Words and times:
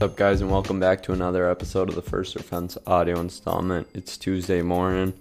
What's 0.00 0.12
up, 0.12 0.16
guys, 0.16 0.40
and 0.40 0.50
welcome 0.50 0.80
back 0.80 1.02
to 1.02 1.12
another 1.12 1.50
episode 1.50 1.90
of 1.90 1.94
the 1.94 2.00
First 2.00 2.34
Or 2.34 2.38
Fence 2.42 2.78
audio 2.86 3.20
installment. 3.20 3.86
It's 3.92 4.16
Tuesday 4.16 4.62
morning, 4.62 5.12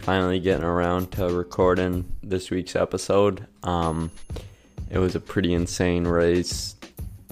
finally 0.00 0.40
getting 0.40 0.64
around 0.64 1.12
to 1.12 1.28
recording 1.28 2.12
this 2.20 2.50
week's 2.50 2.74
episode. 2.74 3.46
Um, 3.62 4.10
it 4.90 4.98
was 4.98 5.14
a 5.14 5.20
pretty 5.20 5.54
insane 5.54 6.04
race, 6.04 6.74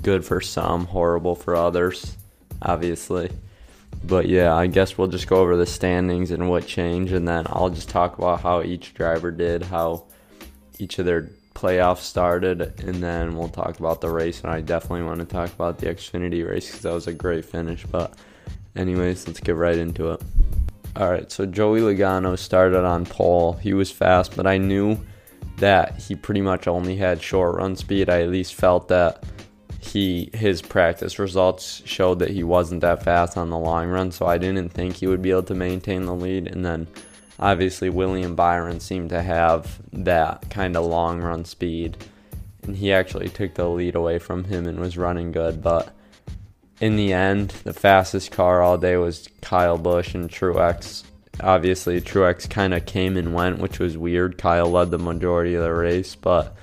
good 0.02 0.24
for 0.24 0.40
some, 0.40 0.86
horrible 0.86 1.34
for 1.34 1.56
others, 1.56 2.16
obviously. 2.62 3.32
But 4.04 4.28
yeah, 4.28 4.54
I 4.54 4.68
guess 4.68 4.96
we'll 4.96 5.08
just 5.08 5.26
go 5.26 5.38
over 5.38 5.56
the 5.56 5.66
standings 5.66 6.30
and 6.30 6.48
what 6.48 6.68
changed, 6.68 7.14
and 7.14 7.26
then 7.26 7.46
I'll 7.48 7.70
just 7.70 7.88
talk 7.88 8.16
about 8.16 8.42
how 8.42 8.62
each 8.62 8.94
driver 8.94 9.32
did, 9.32 9.64
how 9.64 10.04
each 10.78 11.00
of 11.00 11.06
their 11.06 11.30
playoffs 11.62 11.98
started, 11.98 12.80
and 12.80 12.96
then 12.96 13.36
we'll 13.36 13.48
talk 13.48 13.78
about 13.78 14.00
the 14.00 14.10
race. 14.10 14.40
And 14.42 14.50
I 14.50 14.60
definitely 14.60 15.04
want 15.04 15.20
to 15.20 15.26
talk 15.26 15.52
about 15.52 15.78
the 15.78 15.86
Xfinity 15.86 16.48
race 16.48 16.66
because 16.66 16.82
that 16.82 16.92
was 16.92 17.06
a 17.06 17.12
great 17.12 17.44
finish. 17.44 17.84
But, 17.84 18.14
anyways, 18.74 19.26
let's 19.28 19.40
get 19.40 19.54
right 19.54 19.78
into 19.78 20.10
it. 20.10 20.22
All 20.96 21.10
right, 21.10 21.30
so 21.30 21.46
Joey 21.46 21.80
Logano 21.80 22.36
started 22.36 22.84
on 22.84 23.06
pole. 23.06 23.54
He 23.54 23.72
was 23.72 23.90
fast, 23.90 24.36
but 24.36 24.46
I 24.46 24.58
knew 24.58 24.98
that 25.58 25.98
he 25.98 26.16
pretty 26.16 26.42
much 26.42 26.66
only 26.66 26.96
had 26.96 27.22
short 27.22 27.56
run 27.56 27.76
speed. 27.76 28.10
I 28.10 28.22
at 28.22 28.30
least 28.30 28.54
felt 28.54 28.88
that 28.88 29.24
he 29.78 30.30
his 30.32 30.62
practice 30.62 31.18
results 31.18 31.82
showed 31.84 32.18
that 32.20 32.30
he 32.30 32.44
wasn't 32.44 32.80
that 32.82 33.02
fast 33.02 33.36
on 33.36 33.50
the 33.50 33.58
long 33.58 33.88
run, 33.88 34.10
so 34.10 34.26
I 34.26 34.38
didn't 34.38 34.70
think 34.70 34.96
he 34.96 35.06
would 35.06 35.22
be 35.22 35.30
able 35.30 35.44
to 35.44 35.54
maintain 35.54 36.04
the 36.04 36.14
lead. 36.14 36.46
And 36.46 36.64
then 36.64 36.86
obviously 37.38 37.90
William 37.90 38.34
Byron 38.34 38.80
seemed 38.80 39.10
to 39.10 39.22
have 39.22 39.80
that 39.92 40.50
kind 40.50 40.76
of 40.76 40.86
long 40.86 41.20
run 41.20 41.44
speed, 41.44 41.96
and 42.62 42.76
he 42.76 42.92
actually 42.92 43.28
took 43.28 43.54
the 43.54 43.68
lead 43.68 43.94
away 43.94 44.18
from 44.18 44.44
him 44.44 44.66
and 44.66 44.78
was 44.78 44.96
running 44.96 45.32
good. 45.32 45.62
But 45.62 45.94
in 46.80 46.96
the 46.96 47.12
end, 47.12 47.50
the 47.64 47.72
fastest 47.72 48.30
car 48.30 48.62
all 48.62 48.78
day 48.78 48.96
was 48.96 49.28
Kyle 49.40 49.78
Busch 49.78 50.14
and 50.14 50.28
Truex. 50.30 51.04
Obviously, 51.40 52.00
Truex 52.00 52.48
kind 52.48 52.74
of 52.74 52.86
came 52.86 53.16
and 53.16 53.34
went, 53.34 53.58
which 53.58 53.78
was 53.78 53.96
weird. 53.96 54.38
Kyle 54.38 54.70
led 54.70 54.90
the 54.90 54.98
majority 54.98 55.54
of 55.54 55.62
the 55.62 55.72
race, 55.72 56.14
but 56.14 56.56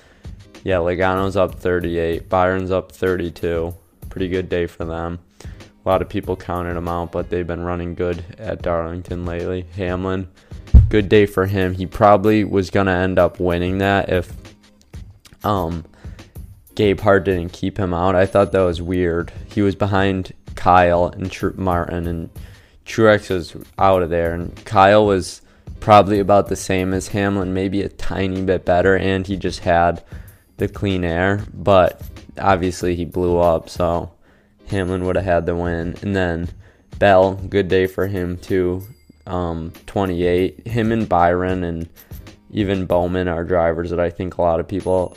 yeah, 0.63 0.77
Logano's 0.77 1.38
up 1.38 1.55
38, 1.55 2.30
Byron's 2.30 2.71
up 2.71 2.91
32. 2.91 3.73
Pretty 4.09 4.27
good 4.27 4.49
day 4.49 4.67
for 4.67 4.86
them. 4.86 5.19
A 5.85 5.89
lot 5.89 6.02
of 6.02 6.09
people 6.09 6.35
counted 6.35 6.75
them 6.75 6.88
out, 6.88 7.11
but 7.11 7.30
they've 7.30 7.47
been 7.47 7.63
running 7.63 7.95
good 7.95 8.23
at 8.38 8.61
Darlington 8.61 9.25
lately. 9.25 9.66
Hamlin, 9.75 10.27
good 10.89 11.09
day 11.09 11.25
for 11.25 11.45
him. 11.45 11.73
He 11.73 11.86
probably 11.86 12.44
was 12.44 12.69
gonna 12.69 12.91
end 12.91 13.17
up 13.17 13.39
winning 13.39 13.77
that 13.80 14.09
if 14.09 14.31
um 15.44 15.86
Gabehart 16.75 17.25
didn't 17.25 17.53
keep 17.53 17.77
him 17.77 17.94
out. 17.94 18.16
I 18.16 18.25
thought 18.25 18.52
that 18.52 18.61
was 18.61 18.81
weird. 18.81 19.31
He 19.53 19.61
was 19.61 19.75
behind 19.75 20.33
Kyle 20.55 21.08
and 21.08 21.31
Tr- 21.31 21.49
Martin, 21.55 22.08
and 22.08 22.30
Truex 22.86 23.30
was 23.30 23.55
out 23.77 24.02
of 24.02 24.09
there, 24.09 24.33
and 24.33 24.55
Kyle 24.66 25.05
was 25.05 25.41
probably 25.80 26.19
about 26.19 26.47
the 26.47 26.55
same 26.55 26.93
as 26.93 27.09
Hamlin, 27.09 27.53
maybe 27.53 27.81
a 27.81 27.89
tiny 27.89 28.41
bit 28.41 28.66
better, 28.66 28.97
and 28.97 29.27
he 29.27 29.36
just 29.38 29.59
had 29.61 30.03
the 30.58 30.67
clean 30.67 31.03
air, 31.03 31.45
but 31.53 32.02
obviously 32.38 32.95
he 32.95 33.05
blew 33.05 33.38
up, 33.38 33.69
so 33.69 34.11
Hamlin 34.69 35.05
would 35.05 35.15
have 35.15 35.25
had 35.25 35.45
the 35.45 35.55
win. 35.55 35.95
And 36.01 36.15
then 36.15 36.49
Bell, 36.97 37.35
good 37.35 37.67
day 37.67 37.87
for 37.87 38.07
him 38.07 38.37
too. 38.37 38.83
Um, 39.25 39.73
28. 39.85 40.67
Him 40.67 40.91
and 40.91 41.07
Byron 41.07 41.63
and 41.63 41.89
even 42.51 42.85
Bowman 42.85 43.27
are 43.27 43.43
drivers 43.43 43.89
that 43.91 43.99
I 43.99 44.09
think 44.09 44.37
a 44.37 44.41
lot 44.41 44.59
of 44.59 44.67
people 44.67 45.15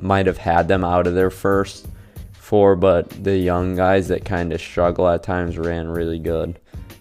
might 0.00 0.26
have 0.26 0.38
had 0.38 0.68
them 0.68 0.84
out 0.84 1.06
of 1.06 1.14
their 1.14 1.30
first 1.30 1.86
four, 2.32 2.76
but 2.76 3.10
the 3.10 3.36
young 3.36 3.74
guys 3.74 4.08
that 4.08 4.24
kind 4.24 4.52
of 4.52 4.60
struggle 4.60 5.08
at 5.08 5.22
times 5.22 5.58
ran 5.58 5.88
really 5.88 6.18
good. 6.18 6.58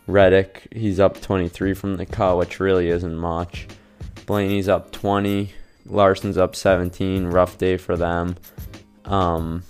Reddick, 0.07 0.67
he's 0.71 0.99
up 0.99 1.21
23 1.21 1.73
from 1.73 1.95
the 1.95 2.05
cut, 2.05 2.37
which 2.37 2.59
really 2.59 2.89
isn't 2.89 3.15
much. 3.15 3.67
Blaney's 4.25 4.67
up 4.67 4.91
20. 4.91 5.51
Larson's 5.85 6.37
up 6.37 6.55
17. 6.55 7.27
Rough 7.27 7.57
day 7.57 7.77
for 7.77 7.95
them. 7.95 8.35
Um, 9.05 9.63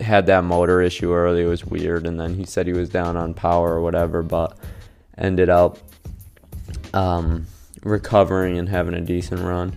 had 0.00 0.26
that 0.26 0.44
motor 0.44 0.80
issue 0.80 1.12
early. 1.12 1.42
It 1.42 1.46
was 1.46 1.64
weird. 1.64 2.06
And 2.06 2.18
then 2.18 2.34
he 2.34 2.44
said 2.44 2.66
he 2.66 2.72
was 2.72 2.88
down 2.88 3.16
on 3.16 3.34
power 3.34 3.74
or 3.74 3.80
whatever, 3.80 4.22
but 4.22 4.56
ended 5.16 5.48
up 5.48 5.78
um, 6.94 7.46
recovering 7.82 8.58
and 8.58 8.68
having 8.68 8.94
a 8.94 9.00
decent 9.00 9.40
run. 9.40 9.76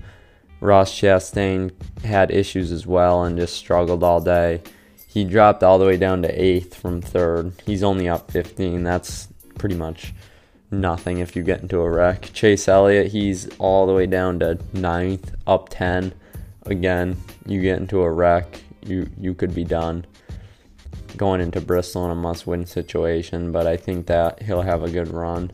Ross 0.60 0.92
Chastain 0.94 1.72
had 2.04 2.30
issues 2.32 2.72
as 2.72 2.86
well 2.86 3.24
and 3.24 3.38
just 3.38 3.56
struggled 3.56 4.04
all 4.04 4.22
day. 4.22 4.62
He 5.08 5.24
dropped 5.26 5.64
all 5.64 5.80
the 5.80 5.86
way 5.86 5.98
down 5.98 6.22
to 6.22 6.30
eighth 6.30 6.76
from 6.76 7.02
third. 7.02 7.54
He's 7.66 7.84
only 7.84 8.08
up 8.08 8.32
15. 8.32 8.84
That's 8.84 9.28
pretty 9.58 9.76
much 9.76 10.14
nothing 10.70 11.18
if 11.18 11.36
you 11.36 11.44
get 11.44 11.62
into 11.62 11.80
a 11.80 11.90
wreck. 11.90 12.30
Chase 12.34 12.68
Elliott, 12.68 13.12
he's 13.12 13.50
all 13.58 13.86
the 13.88 13.94
way 13.94 14.06
down 14.06 14.40
to 14.40 14.58
ninth, 14.74 15.36
up 15.46 15.70
10. 15.70 16.14
Again, 16.66 17.18
you 17.46 17.62
get 17.62 17.80
into 17.80 18.02
a 18.02 18.12
wreck, 18.12 18.62
you 18.86 19.10
you 19.20 19.34
could 19.34 19.54
be 19.54 19.64
done. 19.64 20.06
Going 21.18 21.42
into 21.42 21.62
Bristol 21.62 22.06
in 22.06 22.12
a 22.12 22.16
must-win 22.16 22.66
situation, 22.66 23.52
but 23.52 23.68
I 23.68 23.78
think 23.78 24.08
that 24.08 24.42
he'll 24.42 24.62
have 24.62 24.84
a 24.84 24.90
good 24.90 25.10
run. 25.10 25.52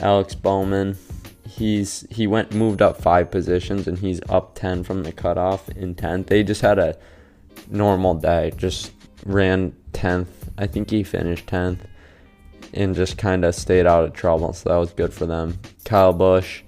Alex 0.00 0.34
Bowman, 0.34 0.96
he's 1.48 2.06
he 2.10 2.26
went 2.26 2.54
moved 2.54 2.82
up 2.82 3.00
five 3.00 3.30
positions 3.30 3.86
and 3.86 3.98
he's 3.98 4.20
up 4.28 4.54
10 4.54 4.84
from 4.84 5.02
the 5.02 5.12
cutoff 5.12 5.68
in 5.70 5.94
10th. 5.94 6.26
They 6.26 6.42
just 6.42 6.62
had 6.62 6.78
a 6.78 6.96
normal 7.68 8.14
day, 8.14 8.52
just 8.56 8.92
ran 9.24 9.74
10th. 9.92 10.26
I 10.58 10.66
think 10.66 10.90
he 10.90 11.02
finished 11.02 11.46
10th 11.46 11.80
and 12.72 12.94
just 12.94 13.18
kind 13.18 13.44
of 13.44 13.54
stayed 13.54 13.86
out 13.86 14.04
of 14.04 14.12
trouble. 14.12 14.52
So 14.52 14.70
that 14.70 14.76
was 14.76 14.92
good 14.92 15.12
for 15.12 15.26
them. 15.26 15.58
Kyle 15.84 16.12
Busch 16.12 16.62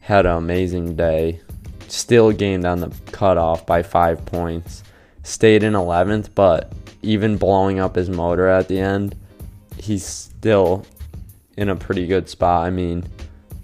had 0.00 0.26
an 0.26 0.36
amazing 0.36 0.96
day. 0.96 1.40
Still 1.88 2.32
gained 2.32 2.64
on 2.64 2.80
the 2.80 2.92
cutoff 3.12 3.66
by 3.66 3.82
five 3.82 4.24
points. 4.24 4.82
Stayed 5.22 5.62
in 5.62 5.74
11th, 5.74 6.30
but 6.34 6.72
even 7.02 7.36
blowing 7.36 7.78
up 7.78 7.96
his 7.96 8.08
motor 8.08 8.48
at 8.48 8.68
the 8.68 8.78
end, 8.78 9.16
he's 9.78 10.04
still 10.04 10.86
in 11.56 11.68
a 11.68 11.76
pretty 11.76 12.06
good 12.06 12.28
spot. 12.28 12.66
I 12.66 12.70
mean, 12.70 13.04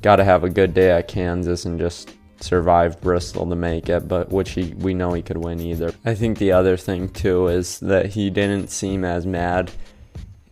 got 0.03 0.17
to 0.17 0.25
have 0.25 0.45
a 0.45 0.51
good 0.51 0.75
day 0.75 0.91
at 0.91 1.09
Kansas 1.09 1.65
and 1.65 1.79
just 1.79 2.15
survive 2.41 3.01
Bristol 3.01 3.49
to 3.49 3.57
make 3.57 3.89
it, 3.89 4.07
but 4.09 4.31
which 4.31 4.51
he 4.51 4.75
we 4.75 4.95
know 4.95 5.13
he 5.13 5.23
could 5.23 5.39
win 5.39 5.61
either. 5.61 5.93
I 6.05 6.15
think 6.15 6.39
the 6.39 6.53
other 6.53 6.77
thing 6.77 7.09
too 7.09 7.49
is 7.49 7.81
that 7.81 8.07
he 8.07 8.31
didn't 8.31 8.69
seem 8.69 9.05
as 9.05 9.27
mad 9.27 9.71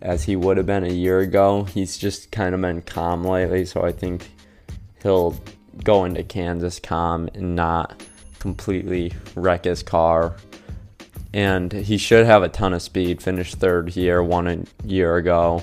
as 0.02 0.24
he 0.24 0.36
would 0.36 0.56
have 0.56 0.66
been 0.66 0.84
a 0.84 0.92
year 0.92 1.20
ago. 1.20 1.64
He's 1.64 1.96
just 1.96 2.30
kind 2.30 2.54
of 2.54 2.60
been 2.60 2.82
calm 2.82 3.24
lately, 3.24 3.64
so 3.64 3.82
I 3.82 3.92
think 3.92 4.30
he'll 5.02 5.36
go 5.84 6.04
into 6.04 6.22
Kansas 6.22 6.80
calm 6.80 7.28
and 7.34 7.54
not 7.54 8.02
completely 8.38 9.12
wreck 9.34 9.64
his 9.64 9.82
car. 9.82 10.36
And 11.36 11.70
he 11.70 11.98
should 11.98 12.24
have 12.24 12.42
a 12.42 12.48
ton 12.48 12.72
of 12.72 12.80
speed. 12.80 13.20
Finished 13.20 13.56
third 13.56 13.90
here, 13.90 14.22
won 14.22 14.46
a 14.46 14.64
year 14.86 15.16
ago. 15.16 15.62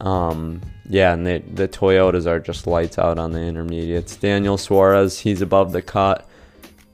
Um, 0.00 0.60
yeah, 0.88 1.12
and 1.12 1.24
the 1.24 1.38
the 1.38 1.68
Toyotas 1.68 2.26
are 2.26 2.40
just 2.40 2.66
lights 2.66 2.98
out 2.98 3.16
on 3.16 3.30
the 3.30 3.38
intermediates. 3.38 4.16
Daniel 4.16 4.58
Suarez, 4.58 5.20
he's 5.20 5.40
above 5.40 5.70
the 5.70 5.82
cut 5.82 6.28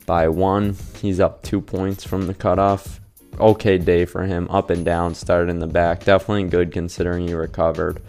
by 0.05 0.29
one. 0.29 0.77
He's 1.01 1.19
up 1.19 1.43
two 1.43 1.63
points 1.63 2.05
from 2.05 2.27
the 2.27 2.35
cutoff 2.35 3.01
okay 3.41 3.79
day 3.79 4.05
for 4.05 4.25
him, 4.25 4.49
up 4.51 4.69
and 4.69 4.85
down, 4.85 5.15
started 5.15 5.49
in 5.49 5.61
the 5.61 5.67
back. 5.67 6.05
Definitely 6.05 6.51
good 6.51 6.73
considering 6.73 7.27
he 7.27 7.33
recovered. 7.33 8.03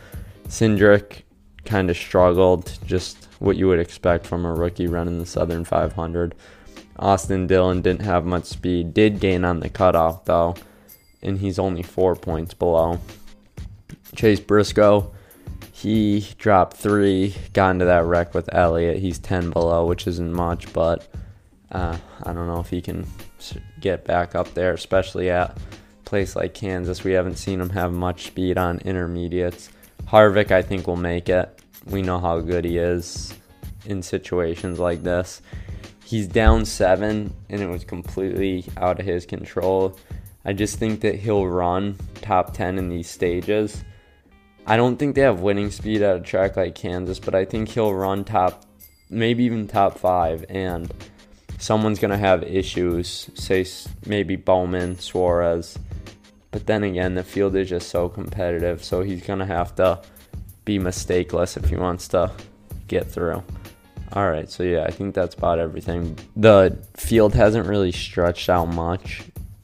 Cindric 0.49 1.21
kind 1.63 1.89
of 1.89 1.95
struggled, 1.95 2.77
just 2.85 3.29
what 3.39 3.55
you 3.55 3.69
would 3.69 3.79
expect 3.79 4.27
from 4.27 4.43
a 4.43 4.53
rookie 4.53 4.87
running 4.87 5.19
the 5.19 5.25
Southern 5.25 5.63
500. 5.63 6.35
Austin 6.99 7.47
Dillon 7.47 7.81
didn't 7.81 8.01
have 8.01 8.25
much 8.25 8.45
speed, 8.45 8.93
did 8.93 9.19
gain 9.19 9.45
on 9.45 9.61
the 9.61 9.69
cutoff 9.69 10.25
though, 10.25 10.55
and 11.21 11.39
he's 11.39 11.57
only 11.57 11.81
four 11.81 12.15
points 12.15 12.53
below. 12.53 12.99
Chase 14.15 14.39
Briscoe, 14.39 15.11
he 15.71 16.27
dropped 16.37 16.75
three, 16.75 17.33
got 17.53 17.71
into 17.71 17.85
that 17.85 18.03
wreck 18.03 18.33
with 18.33 18.53
Elliott. 18.53 18.97
He's 18.97 19.17
10 19.17 19.51
below, 19.51 19.85
which 19.85 20.07
isn't 20.07 20.33
much, 20.33 20.71
but 20.73 21.07
uh, 21.71 21.97
I 22.23 22.33
don't 22.33 22.47
know 22.47 22.59
if 22.59 22.69
he 22.69 22.81
can 22.81 23.07
get 23.79 24.05
back 24.05 24.35
up 24.35 24.53
there, 24.53 24.73
especially 24.73 25.29
at 25.29 25.51
a 25.51 25.55
place 26.03 26.35
like 26.35 26.53
Kansas. 26.53 27.03
We 27.03 27.13
haven't 27.13 27.37
seen 27.37 27.61
him 27.61 27.69
have 27.69 27.93
much 27.93 28.25
speed 28.25 28.57
on 28.57 28.79
intermediates. 28.79 29.69
Harvick, 30.05 30.51
I 30.51 30.61
think, 30.63 30.87
will 30.87 30.97
make 30.97 31.29
it. 31.29 31.61
We 31.85 32.01
know 32.01 32.19
how 32.19 32.39
good 32.41 32.65
he 32.65 32.77
is 32.77 33.33
in 33.85 34.03
situations 34.03 34.79
like 34.79 35.03
this. 35.03 35.41
He's 36.09 36.25
down 36.25 36.65
seven, 36.65 37.31
and 37.49 37.61
it 37.61 37.67
was 37.69 37.83
completely 37.83 38.65
out 38.77 38.99
of 38.99 39.05
his 39.05 39.27
control. 39.27 39.95
I 40.43 40.53
just 40.53 40.79
think 40.79 41.01
that 41.01 41.13
he'll 41.13 41.45
run 41.45 41.99
top 42.15 42.55
10 42.55 42.79
in 42.79 42.89
these 42.89 43.07
stages. 43.07 43.83
I 44.65 44.75
don't 44.75 44.97
think 44.97 45.13
they 45.13 45.21
have 45.21 45.41
winning 45.41 45.69
speed 45.69 46.01
at 46.01 46.15
a 46.15 46.19
track 46.19 46.57
like 46.57 46.73
Kansas, 46.73 47.19
but 47.19 47.35
I 47.35 47.45
think 47.45 47.69
he'll 47.69 47.93
run 47.93 48.23
top, 48.23 48.65
maybe 49.11 49.43
even 49.43 49.67
top 49.67 49.99
five. 49.99 50.43
And 50.49 50.91
someone's 51.59 51.99
going 51.99 52.09
to 52.09 52.17
have 52.17 52.41
issues, 52.41 53.29
say 53.35 53.67
maybe 54.07 54.35
Bowman, 54.35 54.97
Suarez, 54.97 55.77
But 56.49 56.65
then 56.65 56.83
again, 56.83 57.13
the 57.13 57.23
field 57.23 57.55
is 57.55 57.69
just 57.69 57.89
so 57.89 58.09
competitive, 58.09 58.83
so 58.83 59.03
he's 59.03 59.21
going 59.21 59.37
to 59.37 59.45
have 59.45 59.75
to 59.75 60.01
be 60.65 60.79
mistakeless 60.79 61.55
if 61.55 61.69
he 61.69 61.75
wants 61.75 62.07
to 62.07 62.31
get 62.87 63.11
through. 63.11 63.43
All 64.13 64.27
right, 64.27 64.49
so 64.49 64.63
yeah, 64.63 64.85
I 64.85 64.91
think 64.91 65.13
that's 65.13 65.35
about 65.35 65.59
everything. 65.59 66.17
The 66.35 66.79
field 66.97 67.35
hasn't 67.35 67.67
really 67.67 67.91
stretched 67.91 68.49
out 68.49 68.65
much. 68.65 69.23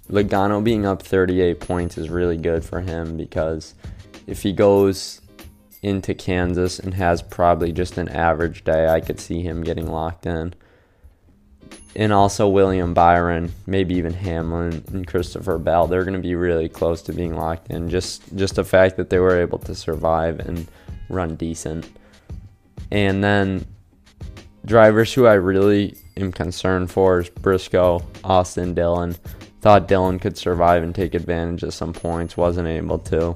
Logano 0.09 0.63
being 0.63 0.85
up 0.85 1.01
38 1.01 1.59
points 1.59 1.97
is 1.97 2.09
really 2.09 2.37
good 2.37 2.63
for 2.63 2.79
him 2.79 3.17
because 3.17 3.73
if 4.27 4.43
he 4.43 4.53
goes 4.53 5.21
into 5.81 6.13
Kansas 6.13 6.77
and 6.77 6.93
has 6.93 7.23
probably 7.23 7.71
just 7.71 7.97
an 7.97 8.07
average 8.09 8.63
day, 8.63 8.87
I 8.87 8.99
could 8.99 9.19
see 9.19 9.41
him 9.41 9.63
getting 9.63 9.87
locked 9.87 10.27
in. 10.27 10.53
And 11.95 12.13
also 12.13 12.47
William 12.47 12.93
Byron, 12.93 13.51
maybe 13.65 13.95
even 13.95 14.13
Hamlin 14.13 14.83
and 14.91 15.07
Christopher 15.07 15.57
Bell, 15.57 15.87
they're 15.87 16.03
going 16.03 16.13
to 16.13 16.19
be 16.19 16.35
really 16.35 16.69
close 16.69 17.01
to 17.03 17.13
being 17.13 17.35
locked 17.35 17.71
in. 17.71 17.89
Just 17.89 18.35
just 18.35 18.55
the 18.55 18.63
fact 18.63 18.97
that 18.97 19.09
they 19.09 19.17
were 19.17 19.39
able 19.39 19.59
to 19.59 19.73
survive 19.73 20.39
and 20.39 20.67
run 21.09 21.35
decent. 21.35 21.89
And 22.91 23.23
then 23.23 23.65
drivers 24.65 25.13
who 25.13 25.25
I 25.25 25.33
really 25.33 25.95
am 26.17 26.31
concerned 26.31 26.91
for 26.91 27.19
is 27.19 27.29
Briscoe, 27.29 28.03
Austin 28.23 28.73
Dillon. 28.73 29.15
Thought 29.61 29.87
Dillon 29.87 30.19
could 30.19 30.37
survive 30.37 30.83
and 30.83 30.93
take 30.93 31.13
advantage 31.13 31.63
of 31.63 31.73
some 31.73 31.93
points, 31.93 32.37
wasn't 32.37 32.67
able 32.67 32.99
to. 32.99 33.35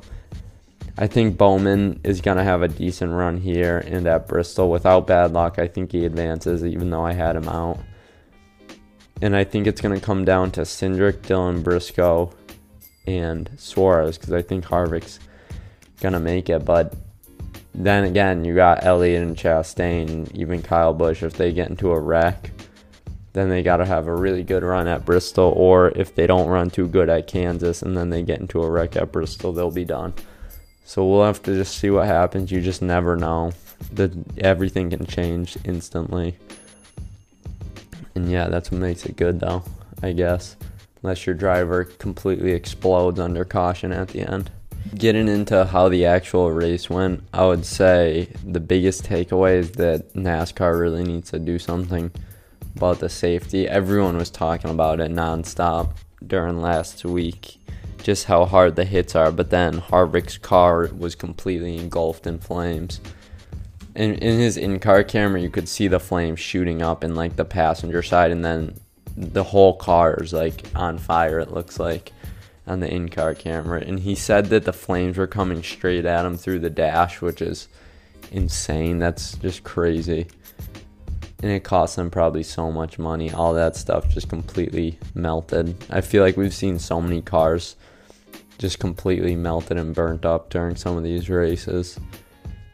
I 0.98 1.08
think 1.08 1.38
Bowman 1.38 2.02
is 2.04 2.20
going 2.20 2.38
to 2.38 2.44
have 2.44 2.62
a 2.62 2.68
decent 2.68 3.14
run 3.14 3.38
here 3.38 3.78
and 3.80 4.06
at 4.06 4.28
Bristol. 4.28 4.70
Without 4.70 5.08
bad 5.08 5.32
luck, 5.32 5.58
I 5.58 5.68
think 5.68 5.92
he 5.92 6.06
advances, 6.06 6.66
even 6.66 6.90
though 6.90 7.06
I 7.06 7.14
had 7.14 7.36
him 7.36 7.48
out. 7.48 7.80
And 9.22 9.36
I 9.36 9.44
think 9.44 9.66
it's 9.66 9.82
going 9.82 9.98
to 9.98 10.06
come 10.06 10.26
down 10.26 10.52
to 10.52 10.62
Cindric, 10.62 11.22
Dillon, 11.22 11.62
Briscoe, 11.62 12.34
and 13.08 13.50
Suarez 13.58 14.18
because 14.18 14.34
I 14.34 14.42
think 14.42 14.66
Harvick's 14.66 15.20
going 16.02 16.14
to 16.14 16.20
make 16.20 16.50
it. 16.50 16.66
But 16.66 16.94
then 17.74 18.04
again, 18.04 18.44
you 18.46 18.56
got 18.56 18.84
Elliott 18.84 19.24
and 19.24 19.38
Chastain, 19.38 20.34
even 20.36 20.62
Kyle 20.62 20.94
Busch. 20.94 21.24
If 21.24 21.34
they 21.34 21.54
get 21.54 21.70
into 21.70 21.92
a 21.92 22.00
wreck, 22.00 22.52
then 23.34 23.50
they 23.50 23.62
got 23.62 23.78
to 23.78 23.86
have 23.86 24.08
a 24.08 24.16
really 24.16 24.44
good 24.44 24.64
run 24.64 24.88
at 24.88 25.06
Bristol. 25.06 25.54
Or 25.56 25.90
if 25.90 26.16
they 26.16 26.28
don't 26.28 26.50
run 26.50 26.70
too 26.70 26.88
good 26.88 27.10
at 27.10 27.28
Kansas 27.28 27.82
and 27.82 27.96
then 27.96 28.10
they 28.10 28.24
get 28.24 28.40
into 28.40 28.62
a 28.62 28.70
wreck 28.70 28.96
at 28.96 29.12
Bristol, 29.12 29.54
they'll 29.54 29.72
be 29.72 29.86
done. 29.86 30.14
So 30.84 31.06
we'll 31.06 31.26
have 31.26 31.44
to 31.44 31.54
just 31.54 31.78
see 31.78 31.92
what 31.92 32.08
happens. 32.08 32.52
You 32.52 32.62
just 32.62 32.82
never 32.82 33.16
know. 33.16 33.52
That 33.94 34.12
everything 34.40 34.90
can 34.90 35.06
change 35.06 35.58
instantly. 35.64 36.36
And 38.16 38.30
yeah, 38.30 38.50
that's 38.50 38.72
what 38.72 38.82
makes 38.82 39.06
it 39.06 39.16
good 39.16 39.40
though, 39.40 39.64
I 40.04 40.12
guess. 40.12 40.58
Unless 41.02 41.26
your 41.26 41.36
driver 41.36 41.86
completely 41.86 42.52
explodes 42.52 43.20
under 43.20 43.46
caution 43.46 43.94
at 43.94 44.10
the 44.10 44.22
end. 44.22 44.52
Getting 44.96 45.28
into 45.28 45.66
how 45.66 45.90
the 45.90 46.06
actual 46.06 46.52
race 46.52 46.90
went, 46.90 47.24
I 47.34 47.46
would 47.46 47.66
say 47.66 48.34
the 48.44 48.60
biggest 48.60 49.04
takeaway 49.04 49.60
is 49.60 49.72
that 49.72 50.14
NASCAR 50.14 50.80
really 50.80 51.04
needs 51.04 51.32
to 51.32 51.40
do 51.40 51.60
something 51.60 52.12
about 52.76 53.00
the 53.00 53.10
safety. 53.10 53.68
Everyone 53.68 54.18
was 54.18 54.30
talking 54.30 54.72
about 54.72 55.00
it 55.00 55.12
nonstop 55.12 55.92
during 56.26 56.62
last 56.62 57.06
week 57.06 57.60
just 58.04 58.26
how 58.26 58.46
hard 58.46 58.76
the 58.76 58.86
hits 58.86 59.16
are. 59.16 59.32
But 59.32 59.50
then 59.50 59.80
Harvick's 59.80 60.38
car 60.38 60.90
was 60.98 61.16
completely 61.16 61.78
engulfed 61.78 62.26
in 62.26 62.40
flames. 62.40 63.00
In, 63.96 64.16
in 64.16 64.40
his 64.40 64.58
in-car 64.58 65.04
camera, 65.04 65.42
you 65.42 65.50
could 65.50 65.68
see 65.68 65.88
the 65.88 66.00
flames 66.00 66.40
shooting 66.40 66.82
up 66.82 67.04
in 67.04 67.16
like 67.16 67.36
the 67.36 67.46
passenger 67.46 68.02
side, 68.02 68.32
and 68.32 68.46
then 68.46 68.80
the 69.18 69.44
whole 69.44 69.76
car 69.76 70.16
is 70.16 70.34
like 70.34 70.66
on 70.76 70.98
fire. 70.98 71.40
It 71.40 71.52
looks 71.52 71.80
like 71.80 72.14
on 72.70 72.80
the 72.80 72.94
in-car 72.94 73.34
camera, 73.34 73.82
and 73.82 74.00
he 74.00 74.16
said 74.16 74.46
that 74.48 74.66
the 74.66 74.74
flames 74.74 75.18
were 75.18 75.28
coming 75.28 75.64
straight 75.64 76.06
at 76.06 76.26
him 76.26 76.38
through 76.38 76.60
the 76.60 76.70
dash, 76.70 77.22
which 77.22 77.42
is 77.42 77.68
insane. 78.32 79.00
That's 79.00 79.36
just 79.38 79.64
crazy. 79.64 80.28
And 81.42 81.52
it 81.52 81.64
cost 81.64 81.96
them 81.96 82.12
probably 82.12 82.44
so 82.44 82.72
much 82.72 83.00
money. 83.00 83.32
All 83.32 83.54
that 83.54 83.76
stuff 83.76 84.10
just 84.10 84.30
completely 84.30 85.00
melted. 85.16 85.74
I 85.90 86.02
feel 86.02 86.22
like 86.22 86.38
we've 86.38 86.54
seen 86.54 86.80
so 86.80 87.02
many 87.02 87.22
cars 87.22 87.76
just 88.58 88.78
completely 88.80 89.36
melted 89.36 89.78
and 89.78 89.96
burnt 89.96 90.26
up 90.26 90.50
during 90.50 90.76
some 90.76 90.98
of 90.98 91.04
these 91.04 91.30
races. 91.30 91.98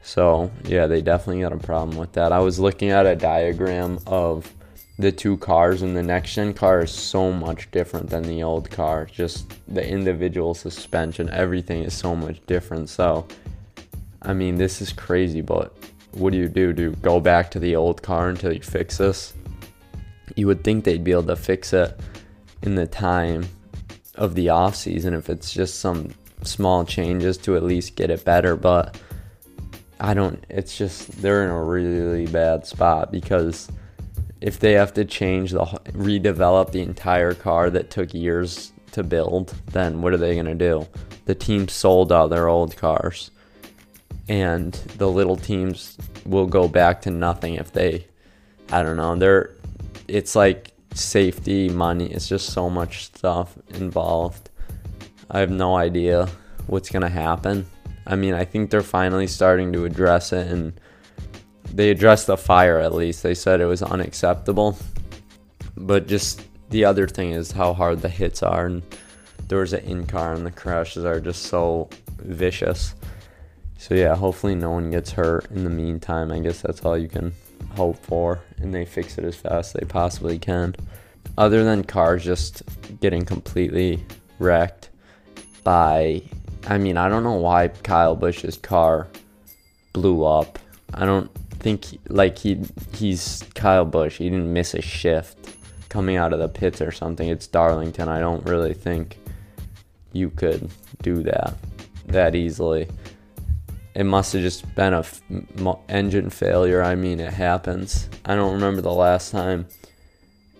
So, 0.02 0.52
yeah, 0.66 0.88
they 0.88 1.02
definitely 1.02 1.44
got 1.44 1.54
a 1.54 1.58
problem 1.58 1.98
with 1.98 2.14
that. 2.14 2.32
I 2.32 2.40
was 2.40 2.60
looking 2.60 2.90
at 2.90 3.06
a 3.06 3.16
diagram 3.16 4.00
of 4.08 4.52
the 4.98 5.12
two 5.12 5.38
cars, 5.38 5.82
and 5.82 5.96
the 5.96 6.04
next 6.04 6.36
gen 6.36 6.54
car 6.54 6.84
is 6.84 6.92
so 6.92 7.32
much 7.32 7.70
different 7.72 8.10
than 8.10 8.24
the 8.24 8.44
old 8.44 8.70
car. 8.72 9.06
Just 9.06 9.54
the 9.68 9.86
individual 9.86 10.54
suspension, 10.54 11.30
everything 11.30 11.84
is 11.84 11.94
so 11.94 12.16
much 12.16 12.46
different. 12.46 12.90
So, 12.90 13.28
I 14.22 14.34
mean, 14.34 14.56
this 14.56 14.82
is 14.82 14.94
crazy, 14.94 15.42
but 15.42 15.76
what 16.14 16.32
do 16.32 16.38
you 16.40 16.48
do? 16.48 16.72
Do 16.72 16.84
you 16.84 16.92
go 16.92 17.20
back 17.20 17.52
to 17.52 17.60
the 17.60 17.76
old 17.76 18.02
car 18.02 18.30
until 18.30 18.54
you 18.54 18.62
fix 18.62 18.98
this? 18.98 19.34
You 20.36 20.48
would 20.48 20.64
think 20.64 20.86
they'd 20.86 21.04
be 21.04 21.12
able 21.12 21.24
to 21.24 21.36
fix 21.36 21.74
it 21.74 22.00
in 22.62 22.76
the 22.76 22.88
time 22.88 23.48
of 24.16 24.34
the 24.34 24.50
off 24.50 24.76
season 24.76 25.14
if 25.14 25.30
it's 25.30 25.52
just 25.52 25.80
some 25.80 26.10
small 26.42 26.86
changes 26.86 27.38
to 27.40 27.58
at 27.58 27.64
least 27.64 27.96
get 27.96 28.10
it 28.10 28.24
better. 28.24 28.56
But 28.56 28.98
I 30.00 30.14
don't. 30.14 30.44
It's 30.50 30.78
just 30.78 31.22
they're 31.22 31.44
in 31.44 31.50
a 31.50 31.64
really 31.64 32.28
bad 32.28 32.66
spot 32.66 33.12
because 33.12 33.70
if 34.42 34.60
they 34.60 34.74
have 34.74 34.94
to 34.94 35.06
change 35.06 35.52
the 35.52 35.66
redevelop 35.92 36.72
the 36.72 36.82
entire 36.82 37.34
car 37.34 37.70
that 37.70 37.90
took 37.90 38.14
years 38.14 38.74
to 38.92 39.04
build, 39.04 39.54
then 39.68 40.02
what 40.02 40.14
are 40.14 40.18
they 40.18 40.36
gonna 40.36 40.56
do? 40.56 40.88
The 41.26 41.36
team 41.36 41.68
sold 41.68 42.12
out 42.12 42.30
their 42.30 42.48
old 42.48 42.78
cars, 42.78 43.32
and 44.28 44.74
the 44.98 45.10
little 45.10 45.36
teams 45.36 45.98
will 46.26 46.48
go 46.48 46.68
back 46.68 47.02
to 47.02 47.12
nothing 47.12 47.56
if 47.56 47.72
they. 47.72 48.08
I 48.72 48.84
don't 48.84 48.98
know. 48.98 49.16
They're. 49.16 49.52
It's 50.08 50.36
like 50.36 50.72
safety, 50.94 51.70
money. 51.70 52.08
It's 52.08 52.28
just 52.28 52.52
so 52.52 52.70
much 52.70 53.06
stuff 53.06 53.58
involved. 53.70 54.50
I 55.30 55.40
have 55.40 55.52
no 55.52 55.76
idea 55.76 56.30
what's 56.68 56.90
going 56.90 57.02
to 57.02 57.10
happen. 57.10 57.66
I 58.08 58.16
mean, 58.16 58.34
I 58.34 58.46
think 58.46 58.70
they're 58.70 58.82
finally 58.82 59.28
starting 59.28 59.74
to 59.74 59.86
address 59.86 60.32
it 60.32 60.48
and 60.48 60.80
they 61.76 61.90
addressed 61.90 62.28
the 62.28 62.38
fire 62.38 62.80
at 62.80 62.94
least. 62.94 63.22
They 63.22 63.36
said 63.36 63.60
it 63.60 63.66
was 63.66 63.84
unacceptable. 63.84 64.78
But 65.76 66.08
just 66.08 66.42
the 66.70 66.86
other 66.86 67.06
thing 67.08 67.32
is 67.32 67.52
how 67.52 67.74
hard 67.74 68.02
the 68.02 68.10
hits 68.10 68.42
are 68.42 68.66
and 68.66 68.82
there 69.50 69.60
was 69.60 69.74
an 69.74 69.84
in 69.84 70.08
car 70.08 70.34
and 70.34 70.46
the 70.46 70.52
crashes 70.52 71.06
are 71.06 71.20
just 71.20 71.44
so 71.44 71.90
vicious. 72.20 72.96
So 73.78 73.94
yeah, 73.94 74.16
hopefully 74.16 74.56
no 74.56 74.72
one 74.72 74.90
gets 74.90 75.12
hurt 75.12 75.52
in 75.52 75.64
the 75.64 75.70
meantime. 75.70 76.32
I 76.32 76.40
guess 76.40 76.62
that's 76.62 76.84
all 76.84 76.98
you 76.98 77.10
can 77.10 77.34
hope 77.76 77.98
for, 78.04 78.40
and 78.58 78.74
they 78.74 78.86
fix 78.86 79.18
it 79.18 79.26
as 79.26 79.36
fast 79.36 79.76
as 79.76 79.82
they 79.82 79.86
possibly 79.86 80.40
can. 80.40 80.76
Other 81.38 81.64
than 81.64 81.84
cars 81.84 82.24
just 82.24 82.64
getting 83.02 83.26
completely 83.26 84.04
wrecked 84.40 84.90
by, 85.64 86.24
I 86.68 86.78
mean, 86.78 86.98
I 86.98 87.10
don't 87.10 87.24
know 87.24 87.34
why 87.34 87.68
Kyle 87.68 88.16
Busch's 88.16 88.58
car 88.58 89.08
blew 89.94 90.24
up. 90.24 90.58
I 90.94 91.06
don't 91.06 91.30
think 91.66 92.00
like 92.10 92.38
he 92.38 92.62
he's 92.94 93.44
Kyle 93.56 93.86
Busch. 93.86 94.18
He 94.20 94.30
didn't 94.30 94.54
miss 94.54 94.76
a 94.76 94.82
shift 94.84 95.58
coming 95.90 96.16
out 96.16 96.32
of 96.32 96.38
the 96.38 96.48
pits 96.48 96.80
or 96.80 96.92
something. 96.92 97.28
It's 97.28 97.48
Darlington. 97.48 98.08
I 98.08 98.20
don't 98.20 98.46
really 98.46 98.76
think 98.76 99.18
you 100.14 100.30
could 100.30 100.70
do 101.02 101.24
that 101.24 101.56
that 102.08 102.36
easily 102.36 102.88
it 103.96 104.04
must 104.04 104.34
have 104.34 104.44
just 104.44 104.76
been 104.76 104.94
a 104.94 105.00
f- 105.00 105.22
engine 105.90 106.30
failure. 106.30 106.84
I 106.84 106.96
mean, 106.96 107.20
it 107.20 107.34
happens. 107.34 108.10
I 108.26 108.36
don't 108.36 108.54
remember 108.54 108.82
the 108.82 108.94
last 108.94 109.32
time 109.32 109.66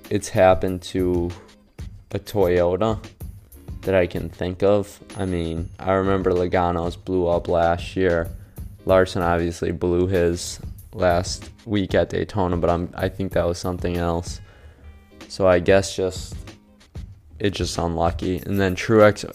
it's 0.10 0.30
happened 0.30 0.82
to 0.84 1.30
a 2.12 2.20
Toyota 2.20 3.06
that 3.82 3.94
I 3.94 4.08
can 4.08 4.30
think 4.30 4.64
of. 4.64 5.00
I 5.18 5.26
mean, 5.26 5.70
I 5.78 5.92
remember 5.92 6.32
Logano's 6.32 6.96
blew 6.96 7.28
up 7.28 7.48
last 7.48 7.96
year. 7.96 8.30
Larson 8.86 9.22
obviously 9.22 9.72
blew 9.72 10.08
his 10.08 10.60
last 10.96 11.52
week 11.66 11.94
at 11.94 12.10
Daytona, 12.10 12.58
but 12.58 12.70
I'm 12.70 12.90
I 12.96 13.10
think 13.10 13.34
that 13.34 13.46
was 13.46 13.60
something 13.60 13.98
else. 13.98 14.42
So 15.28 15.48
I 15.48 15.60
guess 15.60 15.96
just 15.96 16.36
it's 17.40 17.58
just 17.58 17.78
unlucky. 17.78 18.38
And 18.38 18.60
then 18.60 18.76
Truex 18.76 19.32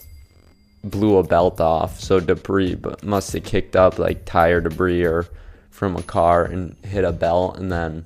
blew 0.83 1.19
a 1.19 1.23
belt 1.23 1.61
off, 1.61 2.01
so 2.01 2.19
debris 2.19 2.75
but 2.75 3.05
must 3.05 3.33
have 3.35 3.45
kicked 3.45 3.77
up 3.77 3.99
like 3.99 4.25
tire 4.25 4.61
debris 4.61 5.05
or 5.05 5.27
from 5.71 5.97
a 5.97 6.03
car 6.03 6.45
and 6.45 6.77
hit 6.85 7.05
a 7.05 7.13
belt 7.13 7.57
and 7.59 7.71
then 7.71 8.05